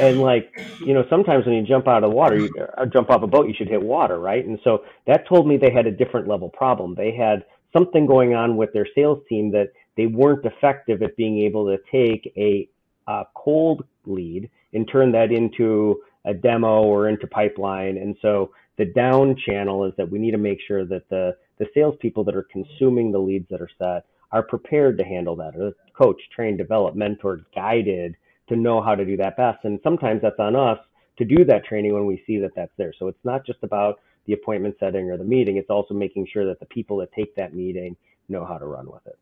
And 0.00 0.20
like, 0.20 0.50
you 0.80 0.94
know, 0.94 1.04
sometimes 1.10 1.44
when 1.44 1.54
you 1.54 1.62
jump 1.62 1.86
out 1.86 2.02
of 2.02 2.10
the 2.10 2.16
water, 2.16 2.38
you 2.38 2.50
or 2.76 2.86
jump 2.86 3.10
off 3.10 3.22
a 3.22 3.26
boat, 3.26 3.46
you 3.46 3.54
should 3.56 3.68
hit 3.68 3.82
water, 3.82 4.18
right? 4.18 4.44
And 4.44 4.58
so 4.64 4.84
that 5.06 5.28
told 5.28 5.46
me 5.46 5.58
they 5.58 5.70
had 5.70 5.86
a 5.86 5.92
different 5.92 6.26
level 6.26 6.48
problem. 6.48 6.94
They 6.94 7.14
had 7.14 7.44
something 7.76 8.06
going 8.06 8.34
on 8.34 8.56
with 8.56 8.72
their 8.72 8.86
sales 8.94 9.22
team 9.28 9.52
that 9.52 9.72
they 9.96 10.06
weren't 10.06 10.44
effective 10.44 11.02
at 11.02 11.16
being 11.16 11.40
able 11.40 11.66
to 11.66 11.78
take 11.92 12.32
a, 12.36 12.68
a 13.06 13.24
cold 13.34 13.84
lead 14.06 14.50
and 14.72 14.88
turn 14.90 15.12
that 15.12 15.30
into 15.30 16.02
a 16.24 16.34
demo 16.34 16.82
or 16.82 17.08
into 17.08 17.26
pipeline. 17.26 17.96
And 17.96 18.16
so 18.22 18.50
the 18.78 18.86
down 18.86 19.36
channel 19.36 19.84
is 19.84 19.92
that 19.96 20.10
we 20.10 20.18
need 20.18 20.32
to 20.32 20.38
make 20.38 20.58
sure 20.66 20.84
that 20.84 21.08
the 21.08 21.36
the 21.58 21.66
salespeople 21.72 22.24
that 22.24 22.36
are 22.36 22.46
consuming 22.52 23.10
the 23.10 23.18
leads 23.18 23.48
that 23.48 23.62
are 23.62 23.70
set 23.78 24.04
are 24.32 24.42
prepared 24.42 24.98
to 24.98 25.04
handle 25.04 25.36
that, 25.36 25.56
or 25.56 25.72
coach, 25.96 26.20
trained, 26.34 26.58
developed, 26.58 26.96
mentored, 26.96 27.44
guided 27.54 28.16
to 28.48 28.56
know 28.56 28.82
how 28.82 28.94
to 28.94 29.04
do 29.04 29.16
that 29.16 29.36
best. 29.36 29.64
And 29.64 29.80
sometimes 29.82 30.22
that's 30.22 30.38
on 30.38 30.56
us 30.56 30.78
to 31.18 31.24
do 31.24 31.44
that 31.44 31.64
training 31.64 31.94
when 31.94 32.06
we 32.06 32.22
see 32.26 32.38
that 32.38 32.54
that's 32.54 32.72
there. 32.76 32.92
So 32.98 33.08
it's 33.08 33.24
not 33.24 33.44
just 33.44 33.58
about 33.62 34.00
the 34.26 34.32
appointment 34.32 34.76
setting 34.78 35.10
or 35.10 35.16
the 35.16 35.24
meeting. 35.24 35.56
It's 35.56 35.70
also 35.70 35.94
making 35.94 36.26
sure 36.32 36.46
that 36.46 36.60
the 36.60 36.66
people 36.66 36.98
that 36.98 37.12
take 37.12 37.34
that 37.36 37.54
meeting 37.54 37.96
know 38.28 38.44
how 38.44 38.58
to 38.58 38.66
run 38.66 38.90
with 38.90 39.06
it. 39.06 39.18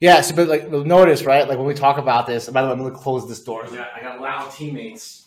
Yeah, 0.00 0.20
so 0.20 0.34
but 0.34 0.48
like 0.48 0.68
notice, 0.70 1.22
right? 1.22 1.48
Like 1.48 1.58
when 1.58 1.66
we 1.66 1.74
talk 1.74 1.98
about 1.98 2.26
this, 2.26 2.48
by 2.48 2.62
the 2.62 2.68
way, 2.68 2.72
I'm 2.72 2.78
gonna 2.80 2.90
close 2.90 3.28
this 3.28 3.42
door. 3.42 3.64
I 3.64 3.74
got, 3.74 3.88
I 3.94 4.00
got 4.00 4.20
loud 4.20 4.50
teammates, 4.50 5.26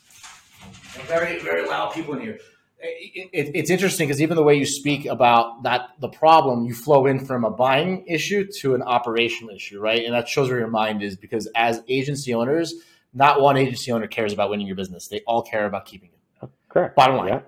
very 1.08 1.40
very 1.40 1.66
loud 1.66 1.94
people 1.94 2.14
in 2.16 2.22
here. 2.22 2.40
It, 2.84 3.30
it, 3.32 3.52
it's 3.56 3.70
interesting 3.70 4.08
because 4.08 4.22
even 4.22 4.36
the 4.36 4.44
way 4.44 4.56
you 4.56 4.66
speak 4.66 5.06
about 5.06 5.63
that 5.63 5.90
the 6.00 6.10
problem, 6.10 6.66
you 6.66 6.74
flow 6.74 7.06
in 7.06 7.25
from 7.25 7.46
a 7.46 7.50
buying 7.50 8.06
issue 8.08 8.46
to 8.60 8.75
an 8.75 8.82
operational 8.82 9.56
issue, 9.56 9.80
right? 9.80 10.04
And 10.04 10.13
that 10.13 10.28
shows 10.28 10.50
where 10.50 10.60
your 10.60 10.68
mind 10.68 11.02
is 11.02 11.16
because 11.16 11.48
as 11.56 11.82
agency 11.88 12.34
owners, 12.34 12.74
not 13.13 13.42
one 13.42 13.58
agency 13.58 13.92
owner 13.92 14.08
cares 14.08 14.34
about 14.34 14.50
winning 14.50 14.68
your 14.68 14.75
business; 14.75 15.08
they 15.08 15.22
all 15.25 15.42
care 15.42 15.66
about 15.66 15.86
keeping 15.86 16.10
it. 16.10 16.50
Correct. 16.70 16.96
Bottom 16.96 17.18
line. 17.18 17.28
Yeah. 17.30 17.42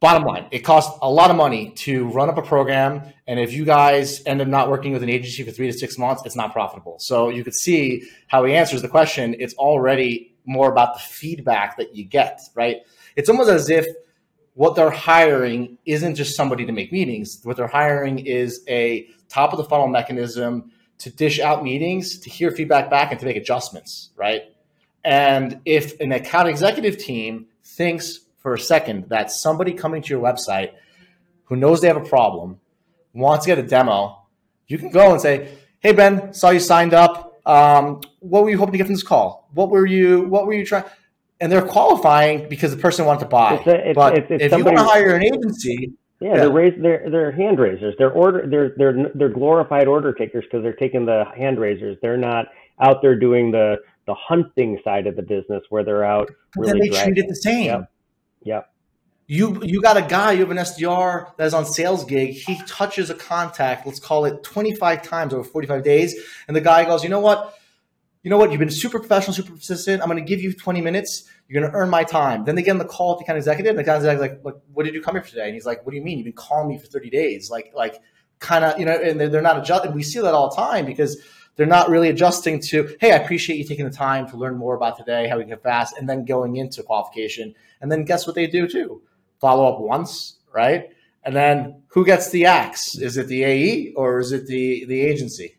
Bottom 0.00 0.22
line, 0.22 0.46
it 0.52 0.60
costs 0.60 0.96
a 1.02 1.10
lot 1.10 1.28
of 1.28 1.36
money 1.36 1.70
to 1.70 2.08
run 2.10 2.28
up 2.28 2.38
a 2.38 2.42
program. 2.42 3.02
And 3.26 3.40
if 3.40 3.52
you 3.52 3.64
guys 3.64 4.22
end 4.26 4.40
up 4.40 4.46
not 4.46 4.70
working 4.70 4.92
with 4.92 5.02
an 5.02 5.08
agency 5.08 5.42
for 5.42 5.50
three 5.50 5.66
to 5.66 5.76
six 5.76 5.98
months, 5.98 6.22
it's 6.24 6.36
not 6.36 6.52
profitable. 6.52 6.98
So 7.00 7.30
you 7.30 7.42
could 7.42 7.54
see 7.54 8.08
how 8.28 8.44
he 8.44 8.54
answers 8.54 8.80
the 8.80 8.88
question. 8.88 9.34
It's 9.40 9.54
already 9.54 10.36
more 10.46 10.70
about 10.70 10.94
the 10.94 11.00
feedback 11.00 11.76
that 11.78 11.96
you 11.96 12.04
get, 12.04 12.40
right? 12.54 12.76
It's 13.16 13.28
almost 13.28 13.50
as 13.50 13.68
if 13.68 13.86
what 14.58 14.74
they're 14.74 14.90
hiring 14.90 15.78
isn't 15.86 16.16
just 16.16 16.34
somebody 16.34 16.66
to 16.66 16.72
make 16.72 16.90
meetings. 16.90 17.38
What 17.44 17.56
they're 17.56 17.68
hiring 17.68 18.18
is 18.18 18.64
a 18.66 19.06
top 19.28 19.52
of 19.52 19.56
the 19.56 19.62
funnel 19.62 19.86
mechanism 19.86 20.72
to 20.98 21.10
dish 21.10 21.38
out 21.38 21.62
meetings, 21.62 22.18
to 22.18 22.28
hear 22.28 22.50
feedback 22.50 22.90
back, 22.90 23.12
and 23.12 23.20
to 23.20 23.24
make 23.24 23.36
adjustments, 23.36 24.10
right? 24.16 24.42
And 25.04 25.60
if 25.64 26.00
an 26.00 26.10
account 26.10 26.48
executive 26.48 26.98
team 26.98 27.46
thinks 27.62 28.18
for 28.38 28.52
a 28.52 28.58
second 28.58 29.10
that 29.10 29.30
somebody 29.30 29.74
coming 29.74 30.02
to 30.02 30.08
your 30.08 30.20
website 30.20 30.72
who 31.44 31.54
knows 31.54 31.80
they 31.80 31.86
have 31.86 31.96
a 31.96 32.00
problem 32.00 32.58
wants 33.12 33.44
to 33.44 33.54
get 33.54 33.58
a 33.60 33.62
demo, 33.62 34.24
you 34.66 34.76
can 34.76 34.90
go 34.90 35.12
and 35.12 35.20
say, 35.20 35.50
"Hey 35.78 35.92
Ben, 35.92 36.34
saw 36.34 36.50
you 36.50 36.58
signed 36.58 36.94
up. 36.94 37.40
Um, 37.46 38.00
what 38.18 38.42
were 38.42 38.50
you 38.50 38.58
hoping 38.58 38.72
to 38.72 38.78
get 38.78 38.88
from 38.88 38.94
this 38.94 39.04
call? 39.04 39.48
What 39.54 39.70
were 39.70 39.86
you 39.86 40.22
What 40.22 40.48
were 40.48 40.52
you 40.52 40.66
trying?" 40.66 40.82
And 41.40 41.52
they're 41.52 41.62
qualifying 41.62 42.48
because 42.48 42.74
the 42.74 42.80
person 42.82 43.04
wanted 43.04 43.20
to 43.20 43.26
buy. 43.26 43.54
It's 43.54 43.66
a, 43.66 43.88
it's, 43.90 43.94
but 43.94 44.18
it's, 44.18 44.26
if 44.30 44.50
somebody, 44.50 44.76
you 44.76 44.82
want 44.82 44.88
to 44.88 44.92
hire 44.92 45.14
an 45.14 45.22
agency, 45.22 45.92
yeah, 46.20 46.30
yeah, 46.30 46.36
they're 46.36 46.50
raise, 46.50 46.74
they're 46.82 47.08
they're 47.10 47.30
hand 47.30 47.60
raisers. 47.60 47.94
They're 47.96 48.10
order 48.10 48.44
they're 48.48 48.74
they're 48.76 49.10
they're 49.14 49.28
glorified 49.28 49.86
order 49.86 50.12
takers 50.12 50.44
because 50.44 50.64
they're 50.64 50.72
taking 50.72 51.06
the 51.06 51.24
hand 51.36 51.60
raisers. 51.60 51.96
They're 52.02 52.16
not 52.16 52.46
out 52.80 53.02
there 53.02 53.16
doing 53.16 53.52
the 53.52 53.76
the 54.06 54.14
hunting 54.14 54.80
side 54.82 55.06
of 55.06 55.14
the 55.14 55.22
business 55.22 55.62
where 55.68 55.84
they're 55.84 56.04
out. 56.04 56.30
Really 56.56 56.72
then 56.72 56.80
they 56.80 56.88
dragging. 56.88 57.14
treat 57.14 57.24
it 57.24 57.28
the 57.28 57.36
same. 57.36 57.66
Yep. 57.66 57.90
Yep. 58.42 58.70
You 59.28 59.62
you 59.62 59.82
got 59.82 59.96
a 59.96 60.02
guy, 60.02 60.32
you 60.32 60.40
have 60.40 60.50
an 60.50 60.56
SDR 60.56 61.36
that 61.36 61.46
is 61.46 61.54
on 61.54 61.66
sales 61.66 62.04
gig. 62.04 62.30
He 62.30 62.60
touches 62.66 63.10
a 63.10 63.14
contact, 63.14 63.86
let's 63.86 64.00
call 64.00 64.24
it 64.24 64.42
25 64.42 65.02
times 65.02 65.34
over 65.34 65.44
45 65.44 65.84
days, 65.84 66.14
and 66.48 66.56
the 66.56 66.62
guy 66.62 66.84
goes, 66.86 67.04
you 67.04 67.10
know 67.10 67.20
what? 67.20 67.54
You 68.22 68.30
know 68.30 68.36
what? 68.36 68.50
You've 68.50 68.58
been 68.58 68.70
super 68.70 68.98
professional, 68.98 69.32
super 69.32 69.52
persistent. 69.52 70.02
I'm 70.02 70.08
going 70.08 70.22
to 70.22 70.28
give 70.28 70.40
you 70.40 70.52
20 70.52 70.80
minutes. 70.80 71.24
You're 71.48 71.60
going 71.60 71.70
to 71.70 71.78
earn 71.78 71.88
my 71.88 72.04
time. 72.04 72.44
Then 72.44 72.56
they 72.56 72.62
get 72.62 72.72
on 72.72 72.78
the 72.78 72.84
call 72.84 73.10
with 73.10 73.20
the 73.20 73.24
account 73.24 73.38
executive, 73.38 73.70
and 73.70 73.78
the 73.78 73.82
account 73.82 74.04
executive 74.04 74.44
like, 74.44 74.54
what 74.72 74.84
did 74.84 74.94
you 74.94 75.00
come 75.00 75.14
here 75.14 75.22
for 75.22 75.30
today? 75.30 75.46
And 75.46 75.54
he's 75.54 75.66
like, 75.66 75.84
what 75.86 75.92
do 75.92 75.96
you 75.96 76.02
mean? 76.02 76.18
You've 76.18 76.24
been 76.24 76.32
calling 76.32 76.68
me 76.68 76.78
for 76.78 76.86
30 76.86 77.10
days. 77.10 77.50
Like, 77.50 77.72
like 77.74 78.00
kind 78.40 78.64
of, 78.64 78.78
you 78.78 78.84
know, 78.84 78.92
and 78.92 79.20
they're, 79.20 79.28
they're 79.28 79.42
not 79.42 79.58
adjusting. 79.58 79.92
We 79.92 80.02
see 80.02 80.20
that 80.20 80.34
all 80.34 80.50
the 80.50 80.56
time 80.56 80.84
because 80.84 81.20
they're 81.56 81.66
not 81.66 81.88
really 81.88 82.08
adjusting 82.08 82.60
to, 82.68 82.96
hey, 83.00 83.12
I 83.12 83.16
appreciate 83.16 83.56
you 83.56 83.64
taking 83.64 83.84
the 83.84 83.90
time 83.90 84.28
to 84.30 84.36
learn 84.36 84.56
more 84.56 84.74
about 84.74 84.96
today, 84.96 85.28
how 85.28 85.38
we 85.38 85.44
get 85.44 85.62
fast, 85.62 85.96
and 85.98 86.08
then 86.08 86.24
going 86.24 86.56
into 86.56 86.82
qualification. 86.82 87.54
And 87.80 87.90
then 87.90 88.04
guess 88.04 88.26
what 88.26 88.36
they 88.36 88.46
do 88.46 88.68
too? 88.68 89.02
Follow 89.40 89.72
up 89.72 89.80
once, 89.80 90.38
right? 90.52 90.90
And 91.24 91.34
then 91.34 91.82
who 91.88 92.04
gets 92.04 92.30
the 92.30 92.46
axe? 92.46 92.96
Is 92.96 93.16
it 93.16 93.26
the 93.26 93.44
AE 93.44 93.92
or 93.94 94.18
is 94.20 94.32
it 94.32 94.46
the 94.46 94.84
the 94.86 95.00
agency? 95.00 95.57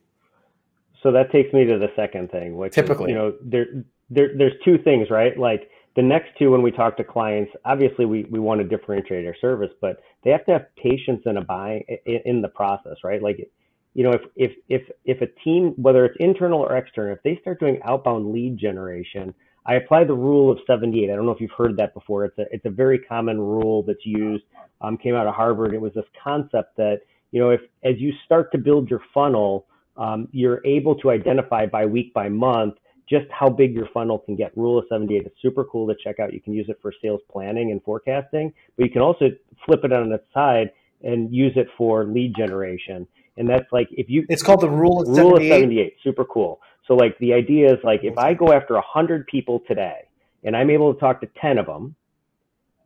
So 1.03 1.11
that 1.11 1.31
takes 1.31 1.53
me 1.53 1.65
to 1.65 1.77
the 1.77 1.89
second 1.95 2.31
thing, 2.31 2.57
which 2.57 2.73
typically, 2.73 3.05
is, 3.05 3.09
you 3.09 3.15
know, 3.15 3.33
there, 3.41 3.65
there 4.09 4.29
there's 4.37 4.53
two 4.65 4.77
things, 4.77 5.09
right? 5.09 5.37
Like 5.37 5.69
the 5.95 6.01
next 6.01 6.29
two, 6.37 6.51
when 6.51 6.61
we 6.61 6.71
talk 6.71 6.97
to 6.97 7.03
clients, 7.03 7.51
obviously 7.65 8.05
we, 8.05 8.25
we 8.25 8.39
want 8.39 8.61
to 8.61 8.67
differentiate 8.67 9.25
our 9.25 9.35
service, 9.39 9.71
but 9.81 10.01
they 10.23 10.31
have 10.31 10.45
to 10.45 10.51
have 10.53 10.65
patience 10.75 11.21
in 11.25 11.37
a 11.37 11.41
buy 11.41 11.83
in, 12.05 12.21
in 12.25 12.41
the 12.41 12.49
process, 12.49 12.97
right? 13.03 13.21
Like 13.21 13.49
you 13.93 14.03
know, 14.03 14.11
if 14.11 14.21
if 14.35 14.51
if 14.67 14.81
if 15.05 15.21
a 15.21 15.27
team, 15.43 15.73
whether 15.77 16.05
it's 16.05 16.15
internal 16.19 16.59
or 16.59 16.75
external, 16.75 17.13
if 17.13 17.23
they 17.23 17.37
start 17.41 17.59
doing 17.59 17.79
outbound 17.83 18.31
lead 18.31 18.57
generation, 18.57 19.33
I 19.65 19.75
apply 19.75 20.03
the 20.03 20.13
rule 20.13 20.51
of 20.51 20.59
78. 20.67 21.09
I 21.09 21.15
don't 21.15 21.25
know 21.25 21.31
if 21.31 21.41
you've 21.41 21.51
heard 21.57 21.77
that 21.77 21.93
before. 21.93 22.25
It's 22.25 22.37
a 22.37 22.45
it's 22.51 22.65
a 22.65 22.69
very 22.69 22.99
common 22.99 23.39
rule 23.39 23.83
that's 23.83 24.05
used. 24.05 24.43
Um, 24.81 24.97
came 24.97 25.15
out 25.15 25.27
of 25.27 25.35
Harvard. 25.35 25.73
It 25.73 25.81
was 25.81 25.93
this 25.93 26.05
concept 26.23 26.77
that 26.77 27.01
you 27.31 27.41
know, 27.41 27.49
if 27.49 27.61
as 27.83 27.95
you 27.97 28.13
start 28.25 28.51
to 28.51 28.57
build 28.57 28.89
your 28.89 29.01
funnel, 29.13 29.65
um, 29.99 30.27
you're 30.31 30.65
able 30.65 30.95
to 30.95 31.11
identify 31.11 31.65
by 31.65 31.85
week 31.85 32.13
by 32.13 32.29
month 32.29 32.75
just 33.09 33.25
how 33.31 33.49
big 33.49 33.73
your 33.73 33.87
funnel 33.93 34.19
can 34.19 34.35
get. 34.35 34.55
Rule 34.55 34.77
of 34.77 34.85
78 34.89 35.25
is 35.25 35.31
super 35.41 35.63
cool 35.65 35.87
to 35.87 35.95
check 36.03 36.19
out. 36.19 36.31
You 36.31 36.39
can 36.39 36.53
use 36.53 36.67
it 36.69 36.77
for 36.81 36.93
sales 37.01 37.21
planning 37.31 37.71
and 37.71 37.81
forecasting, 37.83 38.53
but 38.77 38.85
you 38.85 38.91
can 38.91 39.01
also 39.01 39.25
flip 39.65 39.81
it 39.83 39.91
on 39.91 40.11
its 40.11 40.23
side 40.33 40.71
and 41.03 41.33
use 41.33 41.53
it 41.55 41.67
for 41.77 42.05
lead 42.05 42.33
generation. 42.37 43.07
And 43.37 43.49
that's 43.49 43.65
like 43.71 43.87
if 43.91 44.09
you 44.09 44.25
It's 44.29 44.43
called 44.43 44.61
the 44.61 44.69
rule 44.69 45.01
of 45.01 45.07
rule 45.07 45.35
78. 45.37 45.51
of 45.51 45.59
78, 45.59 45.95
super 46.03 46.25
cool. 46.25 46.59
So 46.87 46.93
like 46.93 47.17
the 47.19 47.33
idea 47.33 47.71
is 47.71 47.79
like 47.83 48.01
if 48.03 48.17
I 48.17 48.33
go 48.33 48.53
after 48.53 48.75
100 48.75 49.27
people 49.27 49.61
today 49.67 50.07
and 50.43 50.55
I'm 50.55 50.69
able 50.69 50.93
to 50.93 50.99
talk 50.99 51.21
to 51.21 51.27
10 51.41 51.57
of 51.57 51.65
them, 51.65 51.95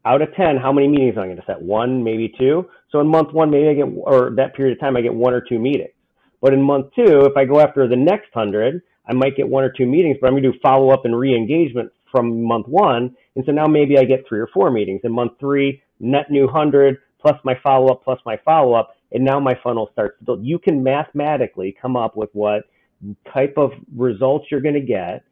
out 0.06 0.22
of 0.22 0.34
10, 0.36 0.58
how 0.58 0.72
many 0.72 0.88
meetings 0.88 1.16
am 1.16 1.24
I 1.24 1.26
going 1.28 1.38
to 1.38 1.46
set? 1.46 1.62
One, 1.62 2.04
maybe 2.04 2.34
two. 2.38 2.70
So 2.92 3.00
in 3.00 3.08
month 3.08 3.34
one, 3.34 3.50
maybe 3.50 3.70
I 3.70 3.74
get, 3.74 3.86
or 3.86 4.32
that 4.36 4.54
period 4.56 4.74
of 4.78 4.82
time, 4.82 4.98
I 4.98 5.02
get 5.02 5.14
one 5.14 5.34
or 5.34 5.42
two 5.42 5.60
meetings. 5.60 5.92
But 6.44 6.54
in 6.54 6.62
month 6.62 6.88
two, 6.94 7.22
if 7.22 7.38
I 7.38 7.46
go 7.46 7.62
after 7.62 7.88
the 7.88 7.96
next 7.96 8.36
100, 8.36 8.82
I 9.08 9.14
might 9.14 9.38
get 9.38 9.48
one 9.48 9.64
or 9.64 9.72
two 9.72 9.88
meetings, 9.88 10.18
but 10.20 10.28
I'm 10.28 10.34
going 10.34 10.44
to 10.44 10.52
do 10.52 10.60
follow 10.62 10.90
up 10.90 11.06
and 11.06 11.18
re 11.18 11.34
engagement 11.34 11.90
from 12.12 12.44
month 12.44 12.68
one. 12.68 13.16
And 13.38 13.46
so 13.46 13.54
now 13.54 13.66
maybe 13.66 13.98
I 13.98 14.04
get 14.04 14.28
three 14.28 14.42
or 14.42 14.50
four 14.54 14.70
meetings. 14.70 15.00
In 15.06 15.14
month 15.14 15.32
three, 15.40 15.82
net 16.02 16.30
new 16.30 16.46
100 16.46 16.98
plus 17.22 17.38
my 17.46 17.58
follow 17.64 17.94
up 17.94 18.04
plus 18.04 18.20
my 18.26 18.38
follow 18.44 18.74
up. 18.74 18.94
And 19.14 19.24
now 19.24 19.40
my 19.40 19.58
funnel 19.64 19.90
starts 19.94 20.20
to 20.20 20.26
build. 20.26 20.46
You 20.46 20.60
can 20.60 20.84
mathematically 20.84 21.78
come 21.82 21.96
up 21.96 22.18
with 22.18 22.30
what 22.34 22.64
type 23.34 23.54
of 23.56 23.72
results 23.96 24.48
you're 24.52 24.60
going 24.60 24.76
to 24.76 24.82
get 24.82 25.24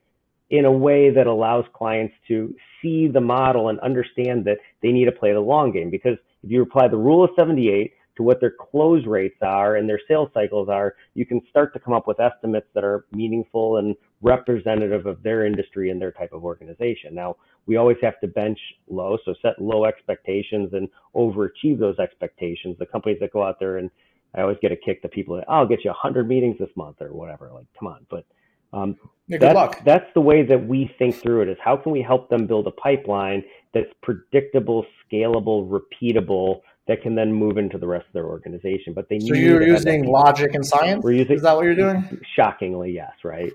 in 0.49 0.63
a 0.63 0.71
way 0.71 1.09
that 1.09 1.27
allows 1.27 1.65
clients 1.73 2.13
to 2.29 2.55
see 2.81 3.09
the 3.09 3.21
model 3.21 3.67
and 3.67 3.81
understand 3.81 4.45
that 4.45 4.59
they 4.81 4.93
need 4.93 5.05
to 5.05 5.11
play 5.11 5.33
the 5.33 5.39
long 5.41 5.73
game. 5.73 5.89
Because 5.89 6.17
if 6.41 6.51
you 6.51 6.61
apply 6.61 6.87
the 6.87 6.97
rule 6.97 7.23
of 7.23 7.31
78 7.37 7.91
to 8.17 8.23
what 8.23 8.39
their 8.39 8.51
close 8.51 9.05
rates 9.05 9.37
are 9.41 9.75
and 9.75 9.87
their 9.87 9.99
sales 10.07 10.29
cycles 10.33 10.69
are, 10.69 10.95
you 11.13 11.25
can 11.25 11.41
start 11.49 11.73
to 11.73 11.79
come 11.79 11.93
up 11.93 12.07
with 12.07 12.19
estimates 12.19 12.67
that 12.73 12.83
are 12.83 13.05
meaningful 13.11 13.77
and 13.77 13.95
representative 14.21 15.05
of 15.05 15.23
their 15.23 15.45
industry 15.45 15.89
and 15.89 16.01
their 16.01 16.11
type 16.11 16.33
of 16.33 16.43
organization. 16.43 17.15
Now, 17.15 17.37
we 17.65 17.77
always 17.77 17.97
have 18.01 18.19
to 18.21 18.27
bench 18.27 18.59
low, 18.89 19.17
so 19.25 19.33
set 19.41 19.61
low 19.61 19.85
expectations 19.85 20.69
and 20.73 20.89
overachieve 21.15 21.79
those 21.79 21.97
expectations. 21.99 22.75
The 22.79 22.85
companies 22.85 23.19
that 23.21 23.31
go 23.31 23.43
out 23.43 23.59
there 23.59 23.77
and 23.77 23.89
I 24.35 24.41
always 24.41 24.57
get 24.61 24.71
a 24.71 24.77
kick 24.77 25.01
the 25.01 25.09
people 25.09 25.35
that 25.35 25.41
people, 25.43 25.53
I'll 25.53 25.67
get 25.67 25.83
you 25.83 25.89
100 25.89 26.27
meetings 26.27 26.57
this 26.59 26.69
month 26.75 27.01
or 27.01 27.13
whatever. 27.13 27.51
Like, 27.53 27.67
come 27.77 27.87
on. 27.87 28.05
But 28.09 28.25
um, 28.73 28.97
Yeah, 29.27 29.37
good 29.37 29.41
that's, 29.41 29.55
luck. 29.55 29.81
that's 29.85 30.13
the 30.13 30.21
way 30.21 30.43
that 30.43 30.67
we 30.67 30.93
think 30.97 31.15
through 31.15 31.41
it 31.41 31.49
is 31.49 31.57
how 31.63 31.75
can 31.77 31.91
we 31.91 32.01
help 32.01 32.29
them 32.29 32.47
build 32.47 32.67
a 32.67 32.71
pipeline 32.71 33.43
that's 33.73 33.91
predictable, 34.01 34.85
scalable, 35.11 35.69
repeatable, 35.69 36.61
that 36.88 37.01
can 37.01 37.15
then 37.15 37.31
move 37.31 37.57
into 37.57 37.77
the 37.77 37.88
rest 37.88 38.07
of 38.07 38.13
their 38.13 38.25
organization. 38.25 38.93
But 38.93 39.07
they 39.09 39.19
So 39.19 39.33
you're 39.33 39.65
using 39.65 40.05
logic 40.05 40.53
and 40.53 40.65
science? 40.65 41.03
We're 41.03 41.13
using 41.13 41.35
Is 41.35 41.41
that 41.43 41.55
what 41.55 41.65
you're 41.65 41.75
doing? 41.75 42.19
shockingly, 42.35 42.91
yes, 42.91 43.13
right? 43.23 43.51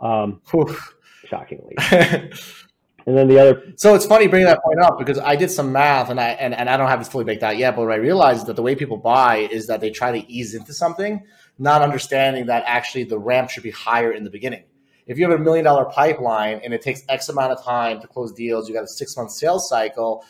Um, 0.00 0.40
shockingly. 1.28 1.76
And 3.08 3.16
then 3.16 3.26
the 3.26 3.38
other 3.38 3.72
so 3.76 3.94
it's 3.94 4.04
funny 4.04 4.26
bringing 4.26 4.48
that 4.48 4.62
point 4.62 4.80
up 4.80 4.98
because 4.98 5.18
I 5.18 5.34
did 5.34 5.50
some 5.50 5.72
math 5.72 6.10
and 6.10 6.20
I 6.20 6.28
and, 6.32 6.54
and 6.54 6.68
I 6.68 6.76
don't 6.76 6.88
have 6.88 7.00
it 7.00 7.06
fully 7.06 7.24
baked 7.24 7.42
out 7.42 7.56
yet, 7.56 7.74
but 7.74 7.86
what 7.86 7.92
I 7.92 7.96
realized 7.96 8.44
that 8.48 8.56
the 8.56 8.60
way 8.60 8.74
people 8.74 8.98
buy 8.98 9.48
is 9.50 9.66
that 9.68 9.80
they 9.80 9.88
try 9.88 10.20
to 10.20 10.30
ease 10.30 10.54
into 10.54 10.74
something, 10.74 11.24
not 11.58 11.80
understanding 11.80 12.44
that 12.46 12.64
actually 12.66 13.04
the 13.04 13.18
ramp 13.18 13.48
should 13.48 13.62
be 13.62 13.70
higher 13.70 14.12
in 14.12 14.24
the 14.24 14.30
beginning. 14.30 14.64
If 15.06 15.16
you 15.16 15.26
have 15.26 15.40
a 15.40 15.42
million 15.42 15.64
dollar 15.64 15.86
pipeline 15.86 16.60
and 16.62 16.74
it 16.74 16.82
takes 16.82 17.02
X 17.08 17.30
amount 17.30 17.52
of 17.52 17.64
time 17.64 17.98
to 18.02 18.06
close 18.06 18.30
deals, 18.30 18.68
you 18.68 18.74
got 18.74 18.84
a 18.84 18.88
six 18.88 19.16
month 19.16 19.30
sales 19.30 19.70
cycle, 19.70 20.22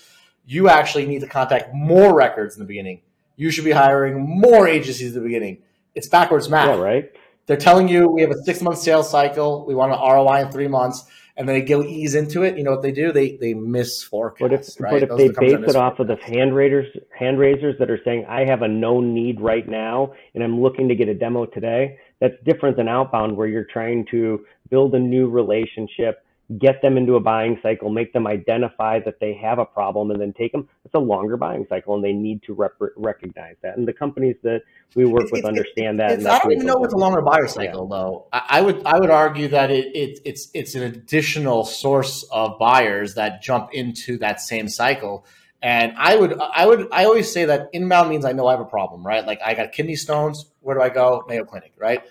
you 0.49 0.71
actually 0.71 1.05
need 1.05 1.21
to 1.21 1.27
contact 1.27 1.75
more 1.75 2.17
records 2.17 2.57
in 2.57 2.61
the 2.61 2.67
beginning. 2.67 3.03
You 3.37 3.51
should 3.51 3.65
be 3.65 3.71
hiring 3.71 4.19
more 4.19 4.67
agencies 4.67 5.15
in 5.15 5.23
the 5.23 5.29
beginning. 5.29 5.59
It's 5.95 6.09
backwards 6.09 6.49
math. 6.49 6.69
yeah, 6.69 6.83
right? 6.83 7.13
They're 7.47 7.59
telling 7.59 7.87
you 7.87 8.09
we 8.09 8.23
have 8.23 8.31
a 8.31 8.43
six 8.45 8.63
month 8.63 8.79
sales 8.79 9.11
cycle. 9.11 9.67
We 9.67 9.75
want 9.75 9.93
an 9.93 9.99
ROI 9.99 10.47
in 10.47 10.51
three 10.51 10.67
months, 10.67 11.05
and 11.37 11.47
then 11.47 11.55
they 11.55 11.63
go 11.63 11.83
ease 11.83 12.15
into 12.15 12.45
it. 12.45 12.57
You 12.57 12.65
know 12.65 12.71
what 12.71 12.81
they 12.81 12.93
do? 12.93 13.13
They 13.13 13.37
they 13.37 13.53
miss 13.53 14.03
forecast. 14.03 14.41
But 14.41 14.53
if 14.53 14.81
right? 14.81 14.93
but 14.93 15.03
if 15.03 15.09
Those 15.11 15.19
they 15.19 15.29
base 15.29 15.69
it 15.69 15.77
off 15.77 15.99
of 15.99 16.07
the 16.07 16.17
hand 16.17 16.55
raisers 16.55 16.87
hand 17.17 17.39
raisers 17.39 17.77
that 17.79 17.91
are 17.91 18.01
saying 18.03 18.25
I 18.27 18.47
have 18.47 18.63
a 18.63 18.69
known 18.69 19.13
need 19.13 19.41
right 19.43 19.69
now 19.69 20.15
and 20.35 20.43
I'm 20.43 20.63
looking 20.63 20.89
to 20.89 20.95
get 20.95 21.09
a 21.09 21.15
demo 21.15 21.45
today, 21.45 21.99
that's 22.21 22.35
different 22.47 22.77
than 22.79 22.89
outbound 22.89 23.37
where 23.37 23.47
you're 23.47 23.69
trying 23.71 24.07
to 24.13 24.45
build 24.71 24.95
a 24.95 24.99
new 24.99 25.29
relationship, 25.29 26.25
get 26.57 26.81
them 26.81 26.97
into 26.97 27.15
a 27.17 27.21
buying 27.21 27.59
cycle, 27.63 27.91
make 27.91 28.15
them 28.15 28.27
identify 28.27 28.99
that 29.01 29.21
they 29.21 29.35
have 29.35 29.59
a 29.59 29.67
problem 29.67 30.11
and 30.11 30.19
then 30.19 30.33
take 30.33 30.51
them. 30.53 30.67
It's 30.87 30.95
a 30.95 30.99
longer 30.99 31.37
buying 31.37 31.67
cycle 31.69 31.95
and 31.95 32.03
they 32.03 32.15
need 32.15 32.43
to 32.45 32.55
rep- 32.55 32.81
recognize 32.97 33.57
that. 33.63 33.77
And 33.77 33.87
the 33.87 33.93
companies 33.93 34.37
that 34.45 34.63
we 34.95 35.05
work 35.05 35.25
It's- 35.25 35.33
with 35.33 35.39
it's- 35.41 35.49
understand 35.49 36.01
that. 36.01 36.27
I 36.27 36.39
don't 36.39 36.53
even 36.53 36.65
know 36.67 36.77
what's 36.77 36.95
a 36.95 36.97
longer 36.97 37.21
buyer 37.21 37.47
cycle 37.49 37.87
though. 37.87 38.29
I, 38.33 38.43
I 38.49 38.61
would 38.63 38.83
I 38.87 38.99
would 38.99 39.11
argue 39.11 39.49
that 39.49 39.71
it, 39.71 39.95
it 39.95 40.21
it's 40.25 40.49
it's 40.55 40.75
an 40.75 40.85
additional 40.85 41.65
source 41.65 42.23
of 42.33 42.59
buyers 42.59 43.15
that 43.17 43.43
jump 43.43 43.75
into 43.75 44.17
that 44.19 44.41
same 44.41 44.69
cycle. 44.69 45.27
And 45.61 45.93
I 45.99 46.17
would 46.17 46.41
I 46.41 46.65
would 46.67 46.89
I 46.93 47.05
always 47.05 47.31
say 47.31 47.45
that 47.45 47.69
inbound 47.75 48.09
means 48.09 48.25
I 48.25 48.33
know 48.33 48.47
I 48.47 48.53
have 48.53 48.61
a 48.61 48.65
problem, 48.65 49.07
right? 49.07 49.27
Like 49.27 49.41
I 49.45 49.53
got 49.53 49.73
kidney 49.73 49.97
stones. 49.97 50.47
Where 50.61 50.77
do 50.77 50.81
I 50.83 50.89
go? 50.89 51.25
Mayo 51.29 51.45
Clinic, 51.45 51.73
right? 51.77 52.03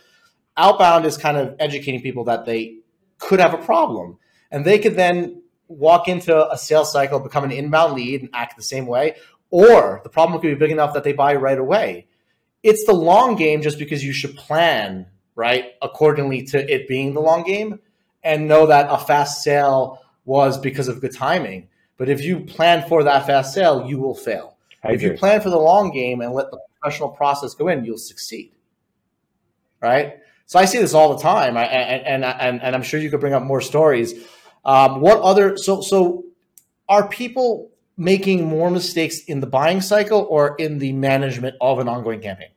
Outbound 0.58 1.06
is 1.06 1.18
kind 1.18 1.38
of 1.38 1.56
educating 1.60 2.02
people 2.02 2.26
that 2.26 2.46
they 2.46 2.80
could 3.20 3.40
have 3.40 3.54
a 3.54 3.58
problem, 3.58 4.18
and 4.52 4.66
they 4.66 4.80
could 4.80 4.96
then 4.96 5.42
walk 5.68 6.08
into 6.08 6.50
a 6.52 6.58
sales 6.58 6.92
cycle, 6.92 7.20
become 7.20 7.44
an 7.44 7.52
inbound 7.52 7.94
lead, 7.94 8.22
and 8.22 8.30
act 8.34 8.56
the 8.56 8.64
same 8.64 8.86
way. 8.86 9.16
Or 9.50 10.02
the 10.04 10.10
problem 10.10 10.40
could 10.40 10.48
be 10.48 10.56
big 10.56 10.72
enough 10.72 10.94
that 10.94 11.04
they 11.04 11.14
buy 11.14 11.36
right 11.36 11.58
away. 11.58 12.08
It's 12.64 12.86
the 12.86 12.94
long 12.94 13.36
game 13.36 13.62
just 13.62 13.80
because 13.80 14.04
you 14.04 14.14
should 14.14 14.36
plan 14.36 15.08
right 15.36 15.74
accordingly 15.82 16.44
to 16.44 16.74
it 16.74 16.88
being 16.88 17.14
the 17.14 17.22
long 17.22 17.44
game 17.44 17.80
and 18.24 18.48
know 18.48 18.66
that 18.68 18.88
a 18.90 18.98
fast 18.98 19.44
sale 19.44 20.02
was 20.26 20.58
because 20.58 20.88
of 20.88 21.00
good 21.00 21.14
timing. 21.14 21.70
But 21.96 22.10
if 22.10 22.24
you 22.24 22.42
plan 22.42 22.88
for 22.88 23.04
that 23.04 23.26
fast 23.26 23.54
sale 23.54 23.88
you 23.88 24.00
will 24.00 24.16
fail. 24.16 24.58
I 24.84 24.94
if 24.94 25.02
you 25.02 25.14
plan 25.14 25.42
for 25.42 25.50
the 25.50 25.60
long 25.60 25.92
game 25.92 26.22
and 26.22 26.34
let 26.34 26.52
the 26.52 26.60
professional 26.82 27.10
process 27.10 27.54
go 27.54 27.68
in 27.70 27.86
you'll 27.86 27.98
succeed. 27.98 28.52
Right? 29.82 30.18
So 30.48 30.60
i 30.60 30.66
see 30.66 30.80
this 30.80 30.94
all 30.94 31.16
the 31.16 31.22
time. 31.22 31.56
I, 31.56 31.66
and, 31.66 32.24
and, 32.24 32.26
and, 32.26 32.62
and 32.62 32.76
i'm 32.76 32.84
sure 32.84 33.00
you 33.00 33.10
could 33.10 33.20
bring 33.20 33.34
up 33.34 33.44
more 33.44 33.62
stories 33.62 34.14
um, 34.68 35.02
what 35.02 35.20
other 35.22 35.58
so 35.58 35.82
so 35.82 36.26
are 36.88 37.08
people 37.10 37.72
making 37.98 38.46
more 38.46 38.70
mistakes 38.70 39.24
in 39.26 39.40
the 39.40 39.48
buying 39.48 39.82
cycle 39.82 40.28
or 40.30 40.56
in 40.60 40.78
the 40.78 40.94
management 40.94 41.56
of 41.62 41.80
an 41.80 41.88
ongoing 41.88 42.22
campaign 42.22 42.50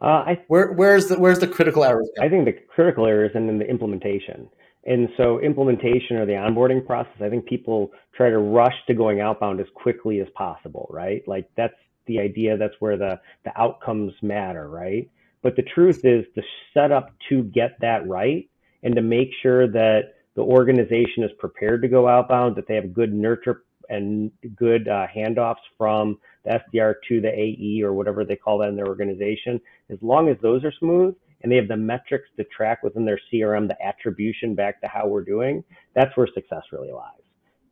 Uh, 0.00 0.06
I 0.30 0.40
where 0.48 0.72
where's 0.72 1.08
the 1.08 1.18
where's 1.18 1.40
the 1.40 1.48
critical 1.48 1.84
errors? 1.84 2.08
I 2.20 2.28
think 2.28 2.44
the 2.46 2.56
critical 2.74 3.06
errors 3.06 3.32
and 3.34 3.44
in, 3.44 3.56
in 3.56 3.58
the 3.58 3.68
implementation. 3.68 4.48
And 4.86 5.08
so 5.16 5.40
implementation 5.40 6.16
or 6.16 6.26
the 6.26 6.34
onboarding 6.34 6.86
process, 6.86 7.20
I 7.20 7.28
think 7.28 7.44
people 7.46 7.90
try 8.16 8.30
to 8.30 8.38
rush 8.38 8.74
to 8.86 8.94
going 8.94 9.20
outbound 9.20 9.58
as 9.60 9.66
quickly 9.74 10.20
as 10.20 10.28
possible, 10.36 10.88
right? 10.90 11.26
Like 11.26 11.50
that's 11.56 11.74
the 12.06 12.20
idea. 12.20 12.56
That's 12.56 12.74
where 12.78 12.96
the, 12.96 13.20
the 13.44 13.50
outcomes 13.60 14.12
matter, 14.22 14.68
right? 14.68 15.10
But 15.42 15.56
the 15.56 15.64
truth 15.74 16.04
is 16.04 16.24
the 16.36 16.44
setup 16.72 17.12
to 17.28 17.42
get 17.42 17.76
that 17.80 18.06
right 18.06 18.48
and 18.84 18.94
to 18.94 19.02
make 19.02 19.30
sure 19.42 19.66
that 19.66 20.14
the 20.36 20.42
organization 20.42 21.24
is 21.24 21.30
prepared 21.38 21.82
to 21.82 21.88
go 21.88 22.06
outbound, 22.06 22.54
that 22.56 22.68
they 22.68 22.74
have 22.76 22.94
good 22.94 23.12
nurture 23.12 23.64
and 23.88 24.30
good 24.54 24.88
uh, 24.88 25.06
handoffs 25.14 25.56
from 25.78 26.18
the 26.44 26.60
SDR 26.74 26.94
to 27.08 27.20
the 27.20 27.28
AE 27.28 27.82
or 27.82 27.92
whatever 27.92 28.24
they 28.24 28.36
call 28.36 28.58
that 28.58 28.68
in 28.68 28.76
their 28.76 28.86
organization. 28.86 29.60
As 29.90 29.98
long 30.02 30.28
as 30.28 30.36
those 30.42 30.64
are 30.64 30.72
smooth, 30.78 31.14
and 31.42 31.52
they 31.52 31.56
have 31.56 31.68
the 31.68 31.76
metrics 31.76 32.28
to 32.36 32.44
track 32.44 32.82
within 32.82 33.04
their 33.04 33.20
CRM, 33.32 33.68
the 33.68 33.80
attribution 33.84 34.54
back 34.54 34.80
to 34.80 34.88
how 34.88 35.06
we're 35.06 35.24
doing, 35.24 35.62
that's 35.94 36.16
where 36.16 36.26
success 36.34 36.62
really 36.72 36.92
lies. 36.92 37.12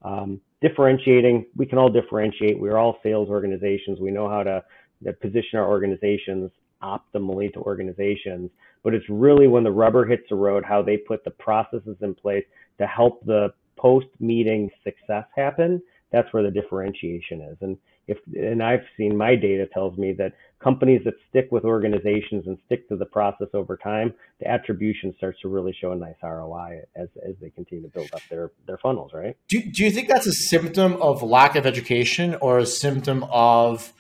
Um, 0.03 0.41
differentiating, 0.61 1.47
we 1.57 1.67
can 1.67 1.79
all 1.79 1.89
differentiate. 1.89 2.61
We're 2.61 2.77
all 2.77 2.99
sales 3.03 3.29
organizations. 3.31 4.01
We 4.01 4.11
know 4.11 4.29
how 4.29 4.43
to, 4.43 4.63
to 5.05 5.13
position 5.15 5.59
our 5.59 5.67
organizations 5.67 6.51
optimally 6.83 7.53
to 7.55 7.61
organizations, 7.61 8.51
but 8.85 8.95
it's 8.95 9.09
really 9.09 9.49
when 9.49 9.65
the 9.65 9.73
rubber 9.73 10.05
hits 10.05 10.23
the 10.29 10.37
road, 10.37 10.63
how 10.65 10.83
they 10.83 10.97
put 10.97 11.25
the 11.25 11.31
processes 11.31 11.97
in 12.03 12.15
place 12.15 12.45
to 12.79 12.87
help 12.87 13.25
the 13.25 13.53
post 13.77 14.07
meeting 14.21 14.71
success 14.85 15.25
happen. 15.35 15.83
That's 16.13 16.33
where 16.33 16.45
the 16.45 16.51
differentiation 16.51 17.41
is. 17.41 17.57
And 17.61 17.77
if, 18.07 18.19
and 18.35 18.63
I've 18.63 18.85
seen 18.97 19.17
my 19.17 19.35
data 19.35 19.67
tells 19.73 19.97
me 19.99 20.13
that 20.13 20.35
companies 20.63 21.01
that 21.05 21.15
stick 21.29 21.49
with 21.51 21.65
organizations 21.65 22.47
and 22.47 22.59
stick 22.67 22.89
to 22.89 22.97
the 22.97 23.07
process 23.07 23.49
over 23.55 23.77
time, 23.77 24.15
the 24.41 24.49
attribution 24.49 25.15
starts 25.17 25.41
to 25.41 25.49
really 25.49 25.75
show 25.81 25.93
a 25.93 25.97
nice 25.97 26.15
ROI 26.23 26.83
as, 26.95 27.09
as 27.27 27.35
they 27.41 27.51
continue 27.51 27.83
to 27.83 27.91
build 27.91 28.11
up 28.13 28.21
their, 28.31 28.53
their 28.67 28.79
funnels, 28.79 29.13
right? 29.15 29.37
Do, 29.49 29.61
do 29.63 29.85
you 29.85 29.91
think 29.91 30.09
that's 30.09 30.27
a 30.27 30.33
symptom 30.33 30.95
of 31.01 31.23
lack 31.23 31.57
of 31.57 31.67
education 31.67 32.37
or 32.37 32.59
a 32.59 32.67
symptom 32.67 33.25
of 33.31 33.93